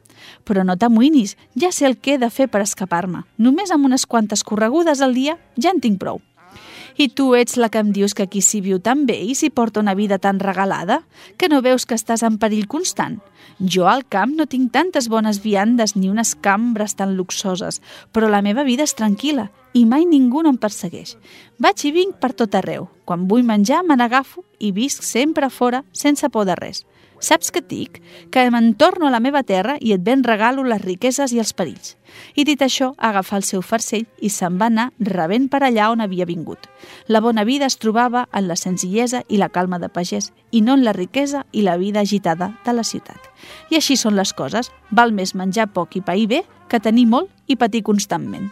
Però 0.44 0.64
no 0.64 0.76
t'amoïnis, 0.76 1.36
ja 1.56 1.70
sé 1.72 1.86
el 1.88 1.98
que 1.98 2.14
he 2.14 2.20
de 2.20 2.30
fer 2.30 2.48
per 2.48 2.62
escapar-me. 2.64 3.24
Només 3.38 3.70
amb 3.70 3.86
unes 3.88 4.06
quantes 4.06 4.44
corregudes 4.44 5.00
al 5.00 5.14
dia 5.16 5.38
ja 5.56 5.74
en 5.74 5.80
tinc 5.80 6.00
prou. 6.00 6.20
I 6.96 7.08
tu 7.08 7.34
ets 7.34 7.56
la 7.56 7.68
que 7.70 7.80
em 7.80 7.92
dius 7.94 8.14
que 8.14 8.24
aquí 8.26 8.42
s'hi 8.42 8.60
viu 8.64 8.80
tan 8.82 9.06
bé 9.06 9.18
i 9.22 9.34
s'hi 9.34 9.50
porta 9.50 9.80
una 9.80 9.94
vida 9.94 10.18
tan 10.18 10.40
regalada? 10.40 11.02
Que 11.36 11.48
no 11.48 11.62
veus 11.62 11.86
que 11.86 11.94
estàs 11.94 12.24
en 12.26 12.38
perill 12.38 12.68
constant? 12.68 13.20
Jo 13.60 13.88
al 13.88 14.06
camp 14.08 14.34
no 14.36 14.46
tinc 14.46 14.72
tantes 14.72 15.08
bones 15.08 15.42
viandes 15.42 15.96
ni 15.96 16.08
unes 16.08 16.34
cambres 16.34 16.96
tan 16.96 17.16
luxoses, 17.16 17.80
però 18.12 18.28
la 18.28 18.42
meva 18.42 18.64
vida 18.64 18.86
és 18.86 18.96
tranquil·la 18.96 19.50
i 19.72 19.84
mai 19.86 20.06
ningú 20.08 20.42
no 20.42 20.50
em 20.54 20.58
persegueix. 20.58 21.16
Vaig 21.58 21.84
i 21.84 21.92
vinc 21.94 22.16
per 22.18 22.32
tot 22.32 22.54
arreu. 22.58 22.88
Quan 23.04 23.28
vull 23.28 23.44
menjar, 23.46 23.82
me 23.84 23.96
n'agafo 23.96 24.44
i 24.58 24.72
visc 24.72 25.04
sempre 25.06 25.50
fora, 25.50 25.84
sense 25.92 26.28
por 26.30 26.46
de 26.48 26.56
res. 26.58 26.84
Saps 27.20 27.50
què 27.52 27.60
et 27.60 27.68
dic? 27.68 27.98
Que 28.32 28.46
me'n 28.50 28.72
torno 28.80 29.06
a 29.06 29.12
la 29.12 29.20
meva 29.20 29.42
terra 29.44 29.76
i 29.80 29.92
et 29.92 30.00
ben 30.00 30.22
regalo 30.24 30.64
les 30.64 30.80
riqueses 30.80 31.34
i 31.36 31.40
els 31.42 31.52
perills. 31.52 31.96
I 32.34 32.46
dit 32.48 32.62
això, 32.64 32.94
agafà 32.96 33.36
el 33.36 33.44
seu 33.44 33.60
farcell 33.62 34.06
i 34.24 34.30
se'n 34.32 34.56
va 34.60 34.70
anar 34.72 34.88
rebent 34.98 35.50
per 35.52 35.60
allà 35.62 35.90
on 35.92 36.00
havia 36.00 36.26
vingut. 36.26 36.64
La 37.08 37.20
bona 37.20 37.44
vida 37.44 37.68
es 37.68 37.76
trobava 37.76 38.26
en 38.32 38.48
la 38.48 38.56
senzillesa 38.56 39.22
i 39.28 39.36
la 39.36 39.50
calma 39.52 39.78
de 39.78 39.92
pagès 39.92 40.32
i 40.50 40.64
no 40.64 40.78
en 40.78 40.84
la 40.84 40.96
riquesa 40.96 41.44
i 41.52 41.62
la 41.62 41.76
vida 41.76 42.00
agitada 42.00 42.54
de 42.64 42.72
la 42.72 42.84
ciutat. 42.84 43.20
I 43.70 43.76
així 43.76 43.96
són 44.00 44.16
les 44.16 44.32
coses. 44.32 44.72
Val 44.90 45.12
més 45.12 45.36
menjar 45.36 45.68
poc 45.76 46.00
i 46.00 46.00
pair 46.00 46.26
bé 46.26 46.42
que 46.68 46.80
tenir 46.80 47.06
molt 47.06 47.28
i 47.46 47.60
patir 47.60 47.84
constantment. 47.84 48.48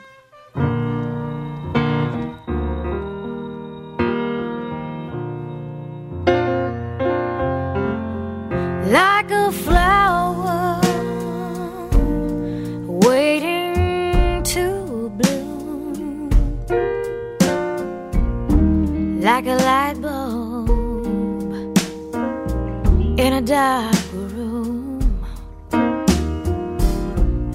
Like 19.30 19.46
a 19.46 19.58
light 19.70 20.00
bulb 20.00 20.68
in 23.24 23.32
a 23.34 23.42
dark 23.42 23.94
room. 24.14 25.26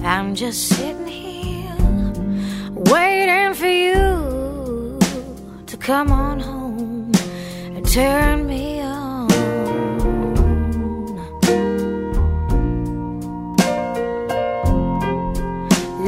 I'm 0.04 0.36
just 0.36 0.68
sitting 0.68 1.08
here 1.08 2.12
waiting 2.92 3.54
for 3.60 3.72
you 3.86 5.00
to 5.66 5.76
come 5.76 6.12
on 6.12 6.38
home 6.38 7.10
and 7.74 7.84
turn 7.88 8.46
me 8.46 8.80
on. 8.80 9.28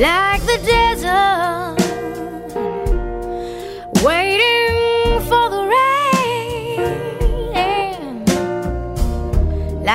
like 0.07 0.43
the 0.43 0.59
desert, 0.71 0.86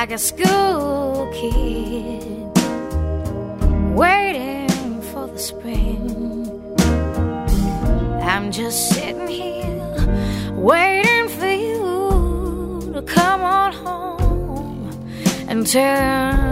like 0.02 0.10
a 0.10 0.18
school 0.18 1.30
kid, 1.32 2.26
waiting 3.94 5.00
for 5.12 5.28
the 5.28 5.38
spring. 5.38 6.18
I'm 8.20 8.50
just 8.50 8.88
sitting 8.88 9.28
here, 9.28 10.54
waiting 10.56 11.28
for 11.28 11.46
you 11.46 12.90
to 12.94 13.02
come 13.02 13.42
on 13.42 13.72
home 13.72 14.90
and 15.46 15.64
turn 15.64 16.51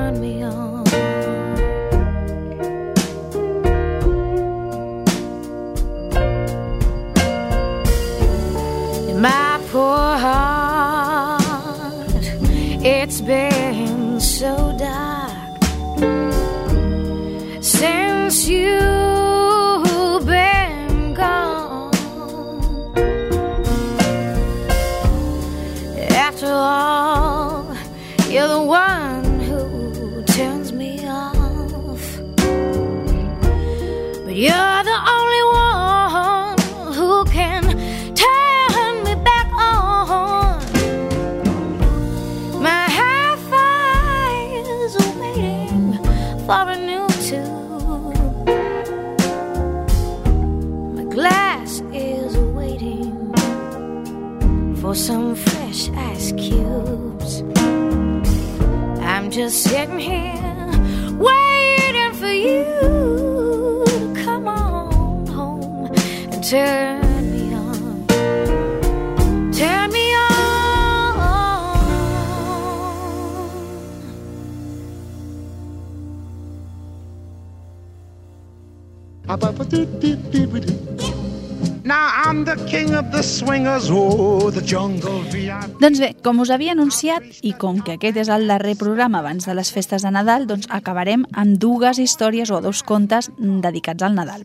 Doncs 85.81 86.01
bé, 86.03 86.09
com 86.25 86.41
us 86.43 86.51
havia 86.51 86.73
anunciat, 86.75 87.23
i 87.47 87.53
com 87.55 87.79
que 87.85 87.95
aquest 87.95 88.19
és 88.25 88.31
el 88.33 88.49
darrer 88.51 88.75
programa 88.81 89.21
abans 89.21 89.47
de 89.47 89.55
les 89.55 89.71
festes 89.71 90.03
de 90.03 90.11
Nadal, 90.11 90.49
doncs 90.51 90.67
acabarem 90.75 91.23
amb 91.39 91.55
dues 91.63 92.01
històries 92.03 92.51
o 92.51 92.59
dos 92.65 92.83
contes 92.83 93.31
dedicats 93.39 94.03
al 94.03 94.19
Nadal. 94.19 94.43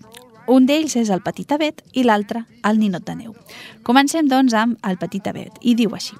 Un 0.47 0.67
d'ells 0.69 0.93
és 1.01 1.09
el 1.09 1.23
Petit 1.25 1.51
Abet 1.57 1.81
i 1.93 2.05
l'altre 2.05 2.45
el 2.69 2.77
Ninot 2.77 3.05
de 3.07 3.15
Neu. 3.17 3.33
Comencem, 3.83 4.29
doncs, 4.29 4.53
amb 4.53 4.77
el 4.85 4.99
Petit 5.01 5.25
Abet, 5.33 5.57
i 5.61 5.73
diu 5.73 5.97
així. 5.97 6.13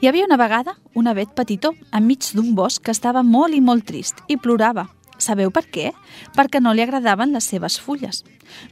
Hi 0.00 0.06
havia 0.06 0.26
una 0.28 0.36
vegada 0.36 0.76
un 0.94 1.08
abet 1.08 1.32
petitó 1.34 1.72
enmig 1.90 2.30
d'un 2.36 2.54
bosc 2.54 2.84
que 2.84 2.94
estava 2.94 3.24
molt 3.24 3.56
i 3.56 3.62
molt 3.64 3.86
trist 3.88 4.22
i 4.28 4.36
plorava. 4.36 4.86
Sabeu 5.18 5.50
per 5.50 5.64
què? 5.72 5.92
Perquè 6.36 6.60
no 6.60 6.74
li 6.74 6.84
agradaven 6.84 7.32
les 7.32 7.48
seves 7.48 7.78
fulles. 7.80 8.22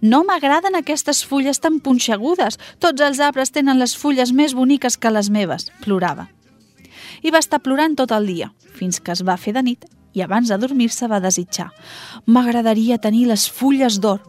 No 0.02 0.22
m'agraden 0.24 0.76
aquestes 0.78 1.24
fulles 1.24 1.60
tan 1.60 1.80
punxegudes. 1.80 2.58
Tots 2.78 3.00
els 3.00 3.20
arbres 3.20 3.52
tenen 3.54 3.80
les 3.80 3.96
fulles 3.96 4.32
més 4.32 4.54
boniques 4.54 4.98
que 4.98 5.12
les 5.12 5.30
meves, 5.30 5.70
plorava. 5.84 6.28
I 7.24 7.32
va 7.32 7.40
estar 7.40 7.62
plorant 7.64 7.96
tot 7.96 8.12
el 8.12 8.28
dia, 8.28 8.52
fins 8.76 9.00
que 9.00 9.12
es 9.14 9.24
va 9.24 9.40
fer 9.40 9.56
de 9.56 9.64
nit 9.64 9.88
i 10.14 10.22
abans 10.22 10.48
de 10.48 10.58
dormir-se 10.58 11.08
va 11.10 11.20
desitjar 11.20 11.72
«M'agradaria 12.30 13.00
tenir 13.02 13.26
les 13.30 13.48
fulles 13.50 13.98
d'or». 14.00 14.22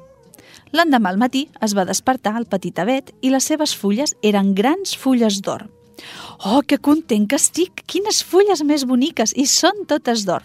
L'endemà 0.75 1.11
al 1.13 1.21
matí 1.21 1.45
es 1.63 1.75
va 1.77 1.85
despertar 1.85 2.33
el 2.39 2.49
petit 2.49 2.79
abet 2.81 3.13
i 3.21 3.29
les 3.31 3.45
seves 3.51 3.75
fulles 3.77 4.15
eren 4.25 4.53
grans 4.57 4.95
fulles 4.97 5.39
d'or. 5.45 5.69
«Oh, 6.43 6.61
que 6.67 6.81
content 6.81 7.29
que 7.29 7.39
estic! 7.39 7.85
Quines 7.85 8.23
fulles 8.25 8.65
més 8.65 8.83
boniques! 8.89 9.31
I 9.37 9.45
són 9.47 9.85
totes 9.87 10.25
d'or!» 10.25 10.43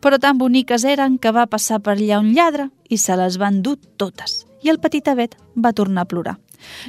Però 0.00 0.18
tan 0.18 0.38
boniques 0.38 0.84
eren 0.84 1.18
que 1.18 1.32
va 1.32 1.46
passar 1.46 1.80
per 1.80 1.96
allà 1.96 2.20
un 2.20 2.32
lladre 2.34 2.70
i 2.88 2.98
se 2.98 3.16
les 3.16 3.38
va 3.40 3.50
endur 3.52 3.76
totes. 3.96 4.44
I 4.62 4.70
el 4.72 4.80
petit 4.80 5.08
abet 5.08 5.36
va 5.56 5.72
tornar 5.72 6.04
a 6.04 6.10
plorar. 6.10 6.36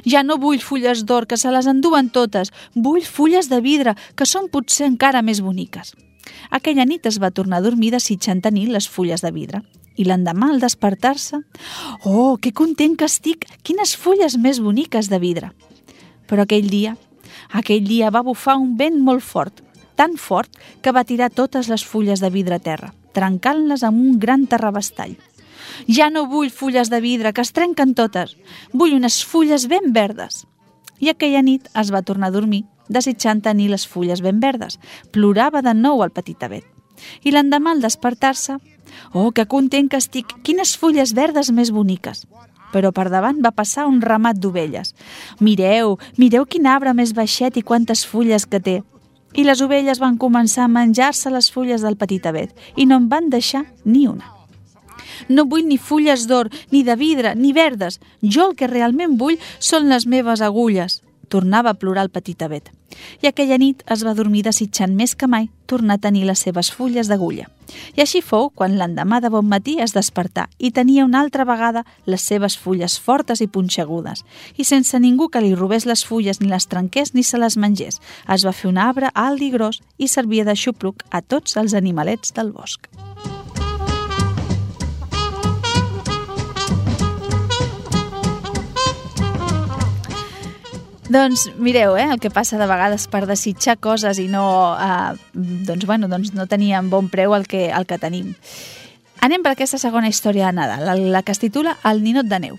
Ja 0.04 0.22
no 0.22 0.38
vull 0.38 0.60
fulles 0.60 1.04
d'or, 1.08 1.26
que 1.26 1.38
se 1.40 1.50
les 1.52 1.66
enduen 1.66 2.10
totes. 2.12 2.52
Vull 2.74 3.04
fulles 3.04 3.48
de 3.48 3.60
vidre, 3.64 3.96
que 4.16 4.28
són 4.28 4.50
potser 4.52 4.86
encara 4.88 5.22
més 5.22 5.40
boniques. 5.40 5.94
Aquella 6.50 6.84
nit 6.84 7.06
es 7.08 7.18
va 7.22 7.32
tornar 7.32 7.60
a 7.60 7.64
dormir 7.64 7.92
desitjant 7.94 8.42
tenir 8.42 8.68
les 8.70 8.88
fulles 8.88 9.24
de 9.24 9.32
vidre. 9.32 9.62
I 9.96 10.06
l'endemà, 10.08 10.50
al 10.52 10.60
despertar-se... 10.60 11.42
Oh, 12.04 12.38
que 12.40 12.52
content 12.52 12.96
que 12.96 13.08
estic! 13.08 13.46
Quines 13.62 13.96
fulles 13.96 14.38
més 14.40 14.60
boniques 14.60 15.10
de 15.12 15.18
vidre! 15.20 15.52
Però 16.28 16.46
aquell 16.46 16.70
dia, 16.70 16.94
aquell 17.52 17.84
dia 17.84 18.08
va 18.10 18.24
bufar 18.24 18.56
un 18.60 18.76
vent 18.78 18.96
molt 19.04 19.24
fort, 19.24 19.60
tan 19.96 20.16
fort 20.16 20.50
que 20.82 20.92
va 20.92 21.04
tirar 21.04 21.30
totes 21.30 21.68
les 21.68 21.84
fulles 21.84 22.20
de 22.20 22.30
vidre 22.30 22.58
a 22.58 22.62
terra, 22.62 22.92
trencant-les 23.12 23.84
amb 23.86 24.00
un 24.00 24.18
gran 24.18 24.46
terrabastall. 24.46 25.16
Ja 25.88 26.10
no 26.10 26.26
vull 26.30 26.50
fulles 26.50 26.90
de 26.90 27.00
vidre, 27.00 27.32
que 27.32 27.42
es 27.42 27.52
trenquen 27.52 27.94
totes. 27.94 28.36
Vull 28.72 28.94
unes 28.96 29.22
fulles 29.24 29.68
ben 29.70 29.92
verdes. 29.92 30.44
I 31.00 31.10
aquella 31.10 31.42
nit 31.42 31.68
es 31.78 31.90
va 31.92 32.04
tornar 32.06 32.30
a 32.30 32.34
dormir, 32.34 32.64
desitjant 32.88 33.42
tenir 33.42 33.70
les 33.72 33.86
fulles 33.88 34.22
ben 34.22 34.40
verdes. 34.40 34.78
Plorava 35.10 35.62
de 35.62 35.74
nou 35.74 36.04
el 36.04 36.12
petit 36.14 36.42
abet. 36.42 36.66
I 37.26 37.32
l'endemà, 37.34 37.72
al 37.72 37.82
despertar-se, 37.82 38.58
oh, 39.12 39.32
que 39.32 39.46
content 39.46 39.88
que 39.90 39.98
estic, 39.98 40.36
quines 40.46 40.76
fulles 40.78 41.14
verdes 41.18 41.50
més 41.50 41.72
boniques. 41.74 42.26
Però 42.72 42.92
per 42.94 43.08
davant 43.12 43.42
va 43.44 43.52
passar 43.52 43.88
un 43.88 44.00
ramat 44.00 44.38
d'ovelles. 44.38 44.94
Mireu, 45.40 45.98
mireu 46.16 46.46
quin 46.46 46.68
arbre 46.70 46.94
més 46.94 47.12
baixet 47.12 47.58
i 47.58 47.66
quantes 47.66 48.06
fulles 48.06 48.46
que 48.46 48.60
té. 48.60 48.78
I 49.34 49.44
les 49.48 49.62
ovelles 49.64 50.00
van 50.02 50.18
començar 50.20 50.66
a 50.66 50.72
menjar-se 50.72 51.30
les 51.32 51.48
fulles 51.52 51.82
del 51.84 51.96
petit 51.96 52.26
abet 52.28 52.52
i 52.76 52.86
no 52.86 52.98
en 53.00 53.08
van 53.08 53.30
deixar 53.32 53.64
ni 53.84 54.06
una. 54.08 54.28
No 55.28 55.46
vull 55.48 55.64
ni 55.68 55.78
fulles 55.78 56.26
d'or, 56.28 56.50
ni 56.70 56.82
de 56.82 56.96
vidre, 56.96 57.34
ni 57.34 57.52
verdes. 57.52 58.00
Jo 58.22 58.50
el 58.50 58.56
que 58.56 58.68
realment 58.68 59.16
vull 59.18 59.38
són 59.58 59.88
les 59.88 60.06
meves 60.06 60.42
agulles. 60.42 61.00
Tornava 61.28 61.70
a 61.70 61.78
plorar 61.78 62.06
el 62.06 62.10
petit 62.10 62.42
abet. 62.42 62.70
I 63.22 63.28
aquella 63.30 63.58
nit 63.58 63.82
es 63.90 64.04
va 64.04 64.14
dormir 64.14 64.42
desitjant 64.44 64.94
més 64.94 65.14
que 65.16 65.28
mai 65.28 65.48
tornar 65.66 65.96
a 65.96 66.02
tenir 66.04 66.26
les 66.28 66.42
seves 66.44 66.70
fulles 66.72 67.08
d'agulla. 67.08 67.48
I 67.96 68.02
així 68.04 68.20
fou 68.20 68.50
quan 68.50 68.76
l'endemà 68.76 69.22
de 69.24 69.30
bon 69.32 69.46
matí 69.48 69.78
es 69.80 69.94
despertà 69.96 70.48
i 70.58 70.72
tenia 70.76 71.06
una 71.08 71.22
altra 71.24 71.46
vegada 71.48 71.86
les 72.04 72.26
seves 72.28 72.58
fulles 72.58 72.98
fortes 73.00 73.40
i 73.40 73.48
punxegudes. 73.48 74.24
I 74.60 74.68
sense 74.68 75.00
ningú 75.00 75.30
que 75.32 75.40
li 75.40 75.54
robés 75.54 75.88
les 75.88 76.04
fulles 76.04 76.42
ni 76.42 76.52
les 76.52 76.68
trenqués 76.68 77.14
ni 77.14 77.24
se 77.24 77.40
les 77.40 77.56
mengés, 77.56 78.02
es 78.28 78.44
va 78.44 78.52
fer 78.52 78.68
un 78.68 78.78
arbre 78.78 79.12
alt 79.14 79.40
i 79.40 79.50
gros 79.54 79.80
i 79.96 80.08
servia 80.08 80.44
de 80.44 80.56
xupluc 80.56 81.06
a 81.10 81.22
tots 81.22 81.56
els 81.56 81.72
animalets 81.72 82.36
del 82.36 82.52
bosc. 82.52 82.92
Doncs 91.12 91.50
mireu, 91.58 91.96
eh, 91.98 92.08
el 92.08 92.20
que 92.20 92.30
passa 92.30 92.56
de 92.56 92.66
vegades 92.66 93.04
per 93.10 93.26
desitjar 93.28 93.76
coses 93.84 94.16
i 94.22 94.28
no, 94.32 94.44
eh, 94.80 95.12
doncs, 95.34 95.84
bueno, 95.84 96.08
doncs 96.08 96.30
no 96.32 96.46
teníem 96.48 96.88
bon 96.88 97.10
preu 97.12 97.34
el 97.36 97.44
que, 97.46 97.66
el 97.68 97.84
que 97.84 97.98
tenim. 98.00 98.30
Anem 99.20 99.42
per 99.44 99.52
aquesta 99.52 99.76
segona 99.82 100.08
història 100.08 100.48
de 100.48 100.56
Nadal, 100.56 101.02
la 101.12 101.22
que 101.22 101.34
es 101.34 101.42
titula 101.42 101.76
El 101.84 102.00
ninot 102.02 102.30
de 102.30 102.38
neu. 102.46 102.56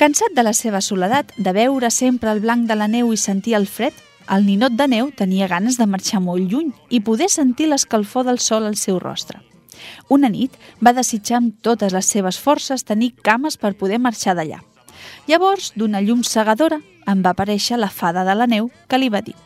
Cansat 0.00 0.32
de 0.34 0.42
la 0.42 0.54
seva 0.56 0.80
soledat, 0.80 1.34
de 1.36 1.52
veure 1.52 1.90
sempre 1.90 2.32
el 2.32 2.40
blanc 2.40 2.64
de 2.66 2.78
la 2.80 2.88
neu 2.88 3.12
i 3.12 3.20
sentir 3.20 3.58
el 3.58 3.68
fred, 3.68 3.92
el 4.32 4.46
ninot 4.48 4.72
de 4.72 4.88
neu 4.88 5.10
tenia 5.12 5.46
ganes 5.46 5.76
de 5.76 5.86
marxar 5.86 6.22
molt 6.24 6.48
lluny 6.48 6.72
i 6.88 7.02
poder 7.04 7.28
sentir 7.28 7.68
l'escalfor 7.68 8.24
del 8.24 8.40
sol 8.40 8.64
al 8.64 8.80
seu 8.80 8.96
rostre. 8.98 9.42
Una 10.08 10.32
nit 10.32 10.56
va 10.80 10.96
desitjar 10.96 11.42
amb 11.42 11.60
totes 11.60 11.92
les 11.92 12.08
seves 12.08 12.40
forces 12.40 12.88
tenir 12.88 13.12
cames 13.20 13.60
per 13.60 13.76
poder 13.76 14.00
marxar 14.00 14.32
d'allà. 14.32 14.62
Llavors, 15.28 15.72
d'una 15.76 16.00
llum 16.00 16.24
cegadora, 16.24 16.80
em 17.06 17.24
va 17.24 17.34
aparèixer 17.34 17.78
la 17.78 17.90
fada 17.90 18.24
de 18.24 18.34
la 18.34 18.46
neu 18.46 18.70
que 18.88 18.98
li 18.98 19.10
va 19.12 19.22
dir 19.24 19.36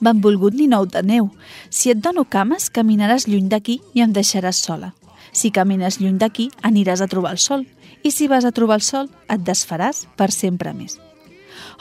Benvolgut 0.00 0.54
ninot 0.54 0.92
de 0.94 1.02
neu, 1.02 1.26
si 1.70 1.90
et 1.90 1.98
dono 1.98 2.22
cames, 2.24 2.68
caminaràs 2.70 3.26
lluny 3.26 3.48
d'aquí 3.50 3.80
i 3.98 4.04
em 4.04 4.12
deixaràs 4.14 4.60
sola. 4.62 4.92
Si 5.32 5.50
camines 5.50 5.98
lluny 5.98 6.20
d'aquí, 6.22 6.48
aniràs 6.62 7.02
a 7.02 7.08
trobar 7.10 7.34
el 7.34 7.42
sol. 7.42 7.66
I 8.06 8.12
si 8.14 8.28
vas 8.30 8.46
a 8.46 8.54
trobar 8.54 8.78
el 8.78 8.86
sol, 8.86 9.10
et 9.26 9.42
desfaràs 9.42 10.06
per 10.16 10.30
sempre 10.30 10.70
més. 10.72 11.00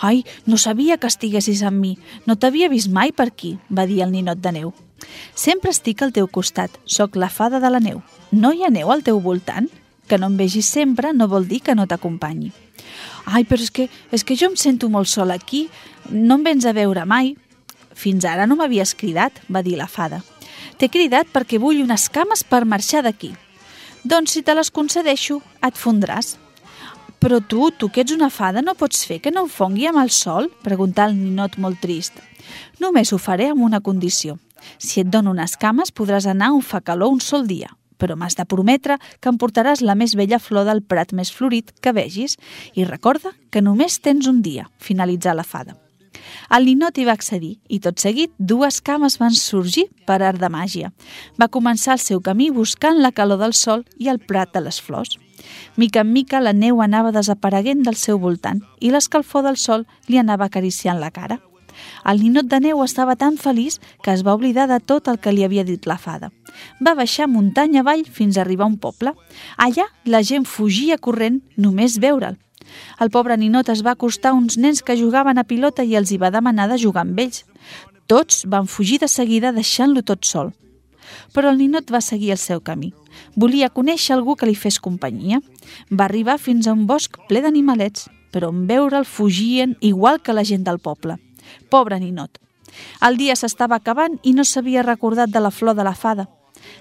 Ai, 0.01 0.23
no 0.45 0.57
sabia 0.57 0.97
que 0.97 1.09
estiguessis 1.09 1.61
amb 1.61 1.77
mi. 1.77 1.93
No 2.25 2.35
t'havia 2.35 2.69
vist 2.73 2.89
mai 2.89 3.13
per 3.13 3.29
aquí, 3.29 3.57
va 3.69 3.85
dir 3.85 4.01
el 4.01 4.11
ninot 4.11 4.41
de 4.41 4.51
neu. 4.51 4.73
Sempre 5.37 5.69
estic 5.69 6.01
al 6.01 6.13
teu 6.13 6.25
costat, 6.27 6.73
sóc 6.85 7.15
la 7.15 7.29
fada 7.29 7.61
de 7.61 7.69
la 7.69 7.81
neu. 7.81 8.01
No 8.31 8.51
hi 8.53 8.65
ha 8.65 8.73
neu 8.73 8.91
al 8.91 9.05
teu 9.05 9.21
voltant? 9.21 9.69
Que 10.09 10.17
no 10.17 10.31
em 10.31 10.37
vegis 10.41 10.65
sempre 10.65 11.13
no 11.13 11.29
vol 11.29 11.45
dir 11.45 11.61
que 11.61 11.75
no 11.77 11.85
t'acompanyi. 11.85 12.49
Ai, 13.25 13.43
però 13.43 13.61
és 13.61 13.71
que, 13.71 13.87
és 14.11 14.23
que 14.23 14.37
jo 14.39 14.51
em 14.51 14.55
sento 14.55 14.89
molt 14.89 15.09
sol 15.11 15.31
aquí, 15.33 15.67
no 16.09 16.37
em 16.37 16.45
vens 16.47 16.65
a 16.65 16.73
veure 16.75 17.05
mai. 17.05 17.35
Fins 17.97 18.25
ara 18.25 18.45
no 18.47 18.55
m'havies 18.55 18.93
cridat, 18.95 19.41
va 19.49 19.63
dir 19.65 19.77
la 19.77 19.89
fada. 19.91 20.21
T'he 20.77 20.89
cridat 20.93 21.29
perquè 21.33 21.59
vull 21.59 21.81
unes 21.83 22.07
cames 22.13 22.43
per 22.45 22.65
marxar 22.65 23.03
d'aquí. 23.03 23.33
Doncs 24.03 24.37
si 24.37 24.43
te 24.45 24.53
les 24.55 24.69
concedeixo, 24.71 25.41
et 25.65 25.75
fondràs. 25.75 26.35
Però 27.17 27.39
tu, 27.41 27.71
tu 27.73 27.89
que 27.89 28.03
ets 28.05 28.13
una 28.13 28.29
fada, 28.29 28.61
no 28.61 28.77
pots 28.77 29.01
fer 29.09 29.17
que 29.19 29.33
no 29.33 29.47
em 29.47 29.49
fongui 29.49 29.87
amb 29.89 30.03
el 30.03 30.13
sol? 30.13 30.51
Preguntà 30.63 31.07
el 31.09 31.17
ninot 31.17 31.57
molt 31.57 31.81
trist. 31.81 32.21
Només 32.79 33.11
ho 33.11 33.17
faré 33.17 33.49
amb 33.51 33.65
una 33.65 33.81
condició. 33.81 34.37
Si 34.77 35.01
et 35.01 35.09
dono 35.09 35.33
unes 35.33 35.57
cames, 35.57 35.91
podràs 35.91 36.29
anar 36.29 36.53
on 36.53 36.61
fa 36.61 36.83
calor 36.85 37.11
un 37.11 37.19
sol 37.23 37.49
dia 37.49 37.73
però 37.97 38.15
m'has 38.15 38.37
de 38.37 38.45
prometre 38.45 38.99
que 39.19 39.31
em 39.31 39.39
portaràs 39.41 39.81
la 39.81 39.95
més 39.95 40.15
bella 40.15 40.39
flor 40.39 40.67
del 40.69 40.83
prat 40.83 41.13
més 41.13 41.31
florit 41.33 41.73
que 41.81 41.93
vegis 41.93 42.37
i 42.75 42.85
recorda 42.85 43.33
que 43.51 43.61
només 43.61 43.99
tens 43.99 44.27
un 44.27 44.41
dia, 44.41 44.69
finalitzar 44.79 45.35
la 45.35 45.47
fada. 45.47 45.77
El 46.49 46.65
ninot 46.65 46.97
hi 46.97 47.05
va 47.07 47.15
accedir 47.17 47.57
i 47.69 47.79
tot 47.83 47.99
seguit 48.01 48.33
dues 48.39 48.79
cames 48.81 49.17
van 49.21 49.35
sorgir 49.37 49.87
per 50.07 50.21
art 50.23 50.39
de 50.41 50.49
màgia. 50.49 50.91
Va 51.39 51.51
començar 51.51 51.95
el 51.97 52.03
seu 52.03 52.21
camí 52.23 52.49
buscant 52.51 53.01
la 53.03 53.11
calor 53.11 53.41
del 53.43 53.53
sol 53.53 53.85
i 53.97 54.09
el 54.13 54.19
prat 54.19 54.53
de 54.53 54.63
les 54.67 54.79
flors. 54.81 55.17
Mica 55.77 56.01
en 56.01 56.13
mica 56.13 56.41
la 56.41 56.53
neu 56.53 56.81
anava 56.81 57.13
desapareguent 57.15 57.83
del 57.85 57.99
seu 57.99 58.19
voltant 58.19 58.63
i 58.79 58.91
l'escalfor 58.91 59.45
del 59.45 59.59
sol 59.61 59.85
li 60.07 60.17
anava 60.17 60.47
acariciant 60.49 60.99
la 61.03 61.11
cara. 61.11 61.39
El 62.07 62.21
ninot 62.23 62.47
de 62.47 62.61
neu 62.63 62.79
estava 62.85 63.17
tan 63.19 63.35
feliç 63.35 63.81
que 64.03 64.13
es 64.13 64.21
va 64.23 64.33
oblidar 64.37 64.69
de 64.71 64.79
tot 64.79 65.09
el 65.11 65.17
que 65.19 65.33
li 65.35 65.43
havia 65.43 65.65
dit 65.67 65.87
la 65.89 65.97
fada. 65.99 66.29
Va 66.79 66.93
baixar 66.95 67.27
muntanya 67.27 67.81
avall 67.83 68.05
fins 68.07 68.37
a 68.37 68.45
arribar 68.45 68.63
a 68.63 68.71
un 68.71 68.77
poble. 68.79 69.11
Allà 69.57 69.89
la 70.05 70.21
gent 70.23 70.45
fugia 70.47 70.97
corrent 70.97 71.41
només 71.57 71.97
veure'l. 71.99 72.37
El 73.03 73.11
pobre 73.11 73.35
ninot 73.37 73.67
es 73.73 73.83
va 73.83 73.97
acostar 73.97 74.31
a 74.31 74.37
uns 74.39 74.55
nens 74.57 74.81
que 74.81 74.95
jugaven 74.95 75.37
a 75.37 75.43
pilota 75.43 75.83
i 75.83 75.97
els 75.99 76.11
hi 76.11 76.21
va 76.23 76.31
demanar 76.31 76.69
de 76.71 76.79
jugar 76.79 77.03
amb 77.03 77.19
ells. 77.19 77.43
Tots 78.07 78.45
van 78.47 78.71
fugir 78.71 79.01
de 79.03 79.11
seguida 79.11 79.51
deixant-lo 79.51 80.01
tot 80.01 80.23
sol. 80.23 80.53
Però 81.35 81.51
el 81.51 81.59
ninot 81.59 81.91
va 81.91 81.99
seguir 81.99 82.31
el 82.31 82.39
seu 82.39 82.63
camí. 82.63 82.93
Volia 83.35 83.69
conèixer 83.69 84.15
algú 84.15 84.39
que 84.39 84.47
li 84.47 84.55
fes 84.55 84.79
companyia. 84.79 85.41
Va 85.91 86.07
arribar 86.07 86.39
fins 86.39 86.67
a 86.67 86.75
un 86.75 86.87
bosc 86.87 87.19
ple 87.27 87.43
d'animalets, 87.43 88.07
però 88.31 88.55
en 88.55 88.67
veure'l 88.67 89.03
fugien 89.05 89.75
igual 89.81 90.21
que 90.21 90.35
la 90.35 90.47
gent 90.47 90.63
del 90.63 90.79
poble. 90.79 91.19
Pobre 91.69 91.99
ninot. 91.99 92.39
El 93.01 93.17
dia 93.17 93.35
s'estava 93.35 93.77
acabant 93.79 94.17
i 94.23 94.33
no 94.33 94.43
s'havia 94.43 94.83
recordat 94.83 95.31
de 95.31 95.41
la 95.43 95.51
flor 95.51 95.75
de 95.75 95.85
la 95.87 95.95
fada. 95.95 96.27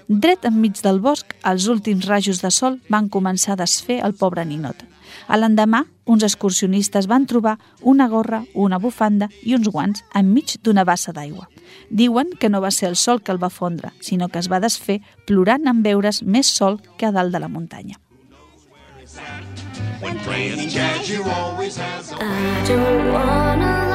Dret 0.07 0.45
enmig 0.47 0.81
del 0.83 0.99
bosc, 0.99 1.33
els 1.45 1.67
últims 1.71 2.07
rajos 2.07 2.41
de 2.41 2.51
sol 2.51 2.79
van 2.89 3.09
començar 3.09 3.55
a 3.55 3.61
desfer 3.63 4.01
el 4.03 4.15
pobre 4.15 4.45
ninot. 4.45 4.83
A 5.27 5.37
l'endemà, 5.37 5.83
uns 6.05 6.23
excursionistes 6.23 7.07
van 7.07 7.25
trobar 7.27 7.57
una 7.81 8.07
gorra, 8.07 8.43
una 8.53 8.79
bufanda 8.79 9.27
i 9.43 9.55
uns 9.55 9.67
guants 9.67 10.03
enmig 10.15 10.57
d'una 10.63 10.85
bassa 10.87 11.11
d'aigua. 11.11 11.47
Diuen 11.89 12.31
que 12.39 12.49
no 12.49 12.61
va 12.63 12.71
ser 12.71 12.89
el 12.89 12.95
sol 12.95 13.21
que 13.21 13.31
el 13.31 13.41
va 13.43 13.49
fondre, 13.49 13.91
sinó 13.99 14.29
que 14.29 14.39
es 14.39 14.51
va 14.51 14.61
desfer 14.63 15.01
plorant 15.27 15.67
en 15.67 15.83
veure's 15.83 16.23
més 16.23 16.47
sol 16.47 16.81
que 16.97 17.07
a 17.07 17.11
dalt 17.11 17.33
de 17.33 17.43
la 17.43 17.51
muntanya. 17.51 17.99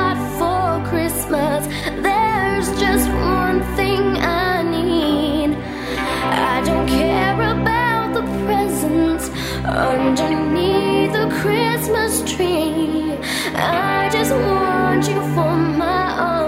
Lot 0.03 0.32
Christmas. 1.33 1.66
There's 2.03 2.68
just 2.78 3.09
one 3.09 3.62
thing 3.74 4.03
I 4.18 4.62
need. 4.62 5.57
I 5.97 6.62
don't 6.62 6.87
care 6.87 7.33
about 7.33 8.12
the 8.12 8.22
presents 8.45 9.30
underneath 9.64 11.12
the 11.14 11.28
Christmas 11.41 12.20
tree. 12.30 13.16
I 13.55 14.11
just 14.12 14.33
want 14.33 15.09
you 15.09 15.20
for 15.35 15.57
my 15.57 16.05
own, 16.28 16.41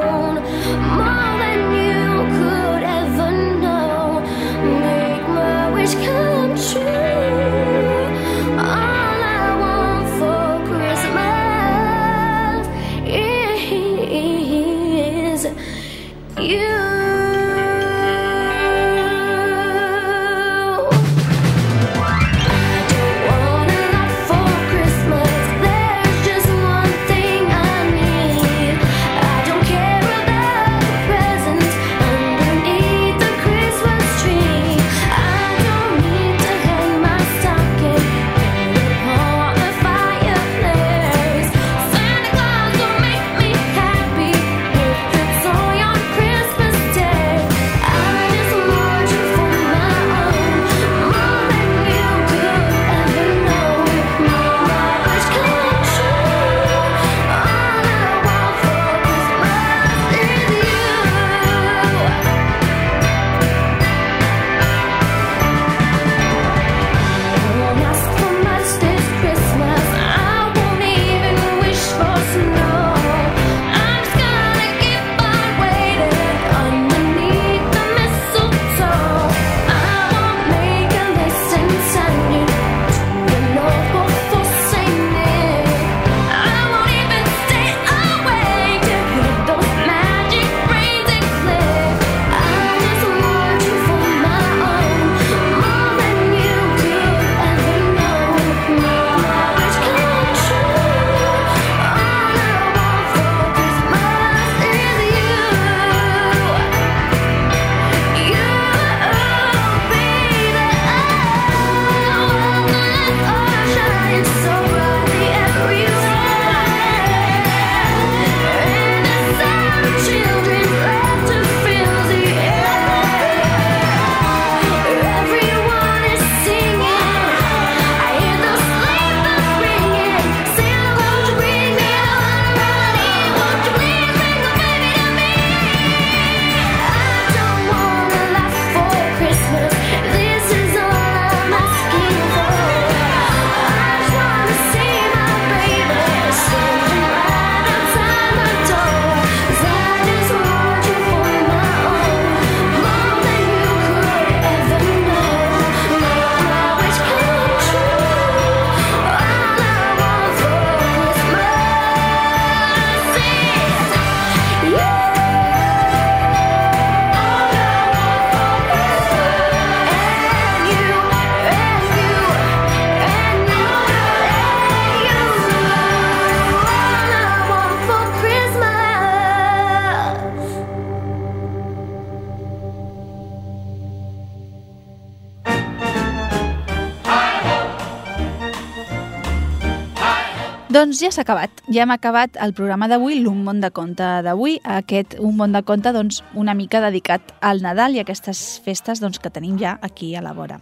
Doncs 190.94 191.02
ja 191.02 191.10
s'ha 191.10 191.22
acabat. 191.24 191.50
Ja 191.74 191.82
hem 191.82 191.90
acabat 191.90 192.36
el 192.38 192.52
programa 192.54 192.86
d'avui, 192.86 193.16
l'Un 193.18 193.40
món 193.42 193.58
de 193.58 193.72
conte 193.74 194.06
d'avui. 194.22 194.60
Aquest 194.62 195.16
Un 195.18 195.34
món 195.34 195.50
de 195.50 195.64
conte, 195.66 195.90
doncs, 195.90 196.20
una 196.38 196.54
mica 196.54 196.78
dedicat 196.78 197.32
al 197.42 197.64
Nadal 197.66 197.96
i 197.96 197.98
a 197.98 198.04
aquestes 198.06 198.60
festes 198.62 199.02
doncs, 199.02 199.18
que 199.18 199.32
tenim 199.34 199.58
ja 199.58 199.72
aquí 199.82 200.12
a 200.14 200.22
la 200.22 200.30
vora. 200.38 200.60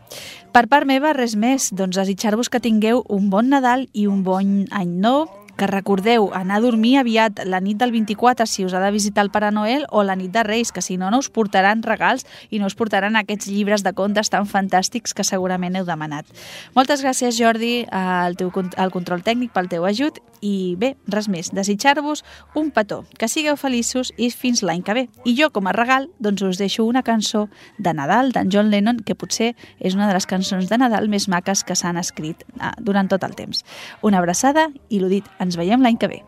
Per 0.57 0.63
part 0.73 0.89
meva, 0.89 1.13
res 1.13 1.37
més. 1.37 1.69
Doncs 1.77 2.01
desitjar-vos 2.01 2.49
que 2.49 2.63
tingueu 2.65 3.05
un 3.13 3.29
bon 3.29 3.53
Nadal 3.53 3.91
i 3.93 4.07
un 4.09 4.25
bon 4.25 4.65
any 4.73 4.97
nou, 5.05 5.27
que 5.63 5.69
recordeu 5.71 6.33
anar 6.35 6.57
a 6.59 6.63
dormir 6.65 6.97
aviat 6.99 7.45
la 7.47 7.61
nit 7.63 7.79
del 7.79 7.93
24 7.95 8.49
si 8.51 8.65
us 8.67 8.73
ha 8.75 8.81
de 8.83 8.91
visitar 8.91 9.23
el 9.23 9.31
Pare 9.31 9.53
Noel 9.55 9.85
o 9.95 10.03
la 10.03 10.17
nit 10.19 10.33
de 10.35 10.43
Reis, 10.43 10.73
que 10.75 10.83
si 10.83 10.97
no, 10.99 11.13
no 11.15 11.21
us 11.23 11.31
portaran 11.31 11.85
regals 11.87 12.27
i 12.51 12.59
no 12.59 12.67
us 12.67 12.75
portaran 12.75 13.15
aquests 13.15 13.47
llibres 13.47 13.87
de 13.87 13.93
contes 13.95 14.33
tan 14.33 14.51
fantàstics 14.51 15.15
que 15.15 15.23
segurament 15.23 15.79
heu 15.79 15.87
demanat. 15.87 16.27
Moltes 16.75 17.07
gràcies, 17.07 17.39
Jordi, 17.39 17.87
al, 17.95 18.35
teu, 18.35 18.51
al 18.75 18.91
control 18.91 19.23
tècnic 19.23 19.55
pel 19.55 19.71
teu 19.71 19.87
ajut 19.87 20.19
i 20.43 20.75
bé, 20.75 20.97
res 21.07 21.29
més, 21.31 21.53
desitjar-vos 21.55 22.25
un 22.59 22.73
petó, 22.75 23.05
que 23.19 23.29
sigueu 23.31 23.55
feliços 23.57 24.11
i 24.19 24.29
fins 24.35 24.65
l'any 24.67 24.83
que 24.83 24.97
ve. 24.99 25.05
I 25.25 25.37
jo, 25.39 25.49
com 25.55 25.71
a 25.71 25.75
regal, 25.77 26.09
doncs 26.19 26.43
us 26.43 26.59
deixo 26.59 26.85
una 26.85 27.05
cançó 27.07 27.47
de 27.79 27.95
Nadal 27.95 28.35
d'en 28.35 28.51
John 28.51 28.73
Lennon, 28.75 28.99
que 29.07 29.15
potser 29.15 29.53
és 29.79 29.95
una 29.95 30.11
de 30.11 30.19
les 30.19 30.27
cançons 30.27 30.67
de 30.69 30.79
Nadal 30.83 31.07
més 31.09 31.29
maques 31.31 31.63
que 31.63 31.79
s'han 31.79 32.01
escrit 32.03 32.43
ah, 32.59 32.75
durant 32.83 33.07
tot 33.09 33.23
el 33.23 33.39
temps. 33.39 33.63
Una 34.03 34.19
abraçada 34.19 34.67
i 34.91 34.99
l'ho 34.99 35.13
dit, 35.13 35.29
ens 35.39 35.52
veiem 35.57 35.83
l'any 35.83 35.97
que 35.97 36.09
ve. 36.09 36.23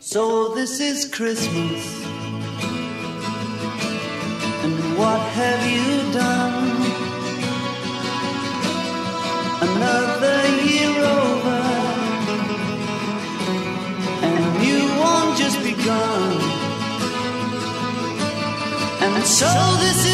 So 0.00 0.54
this 0.54 0.80
is 0.80 1.06
Christmas. 1.10 1.82
And 4.64 4.98
what 4.98 5.20
have 5.38 5.62
you 5.74 6.12
done? 6.12 6.56
Another 9.68 10.38
year 10.68 10.94
over. 11.18 11.60
And 14.22 14.34
a 14.44 14.50
new 14.64 14.84
one 15.00 15.36
just. 15.36 15.54
And 19.04 19.24
so 19.26 19.52
this 19.80 20.00
is 20.06 20.13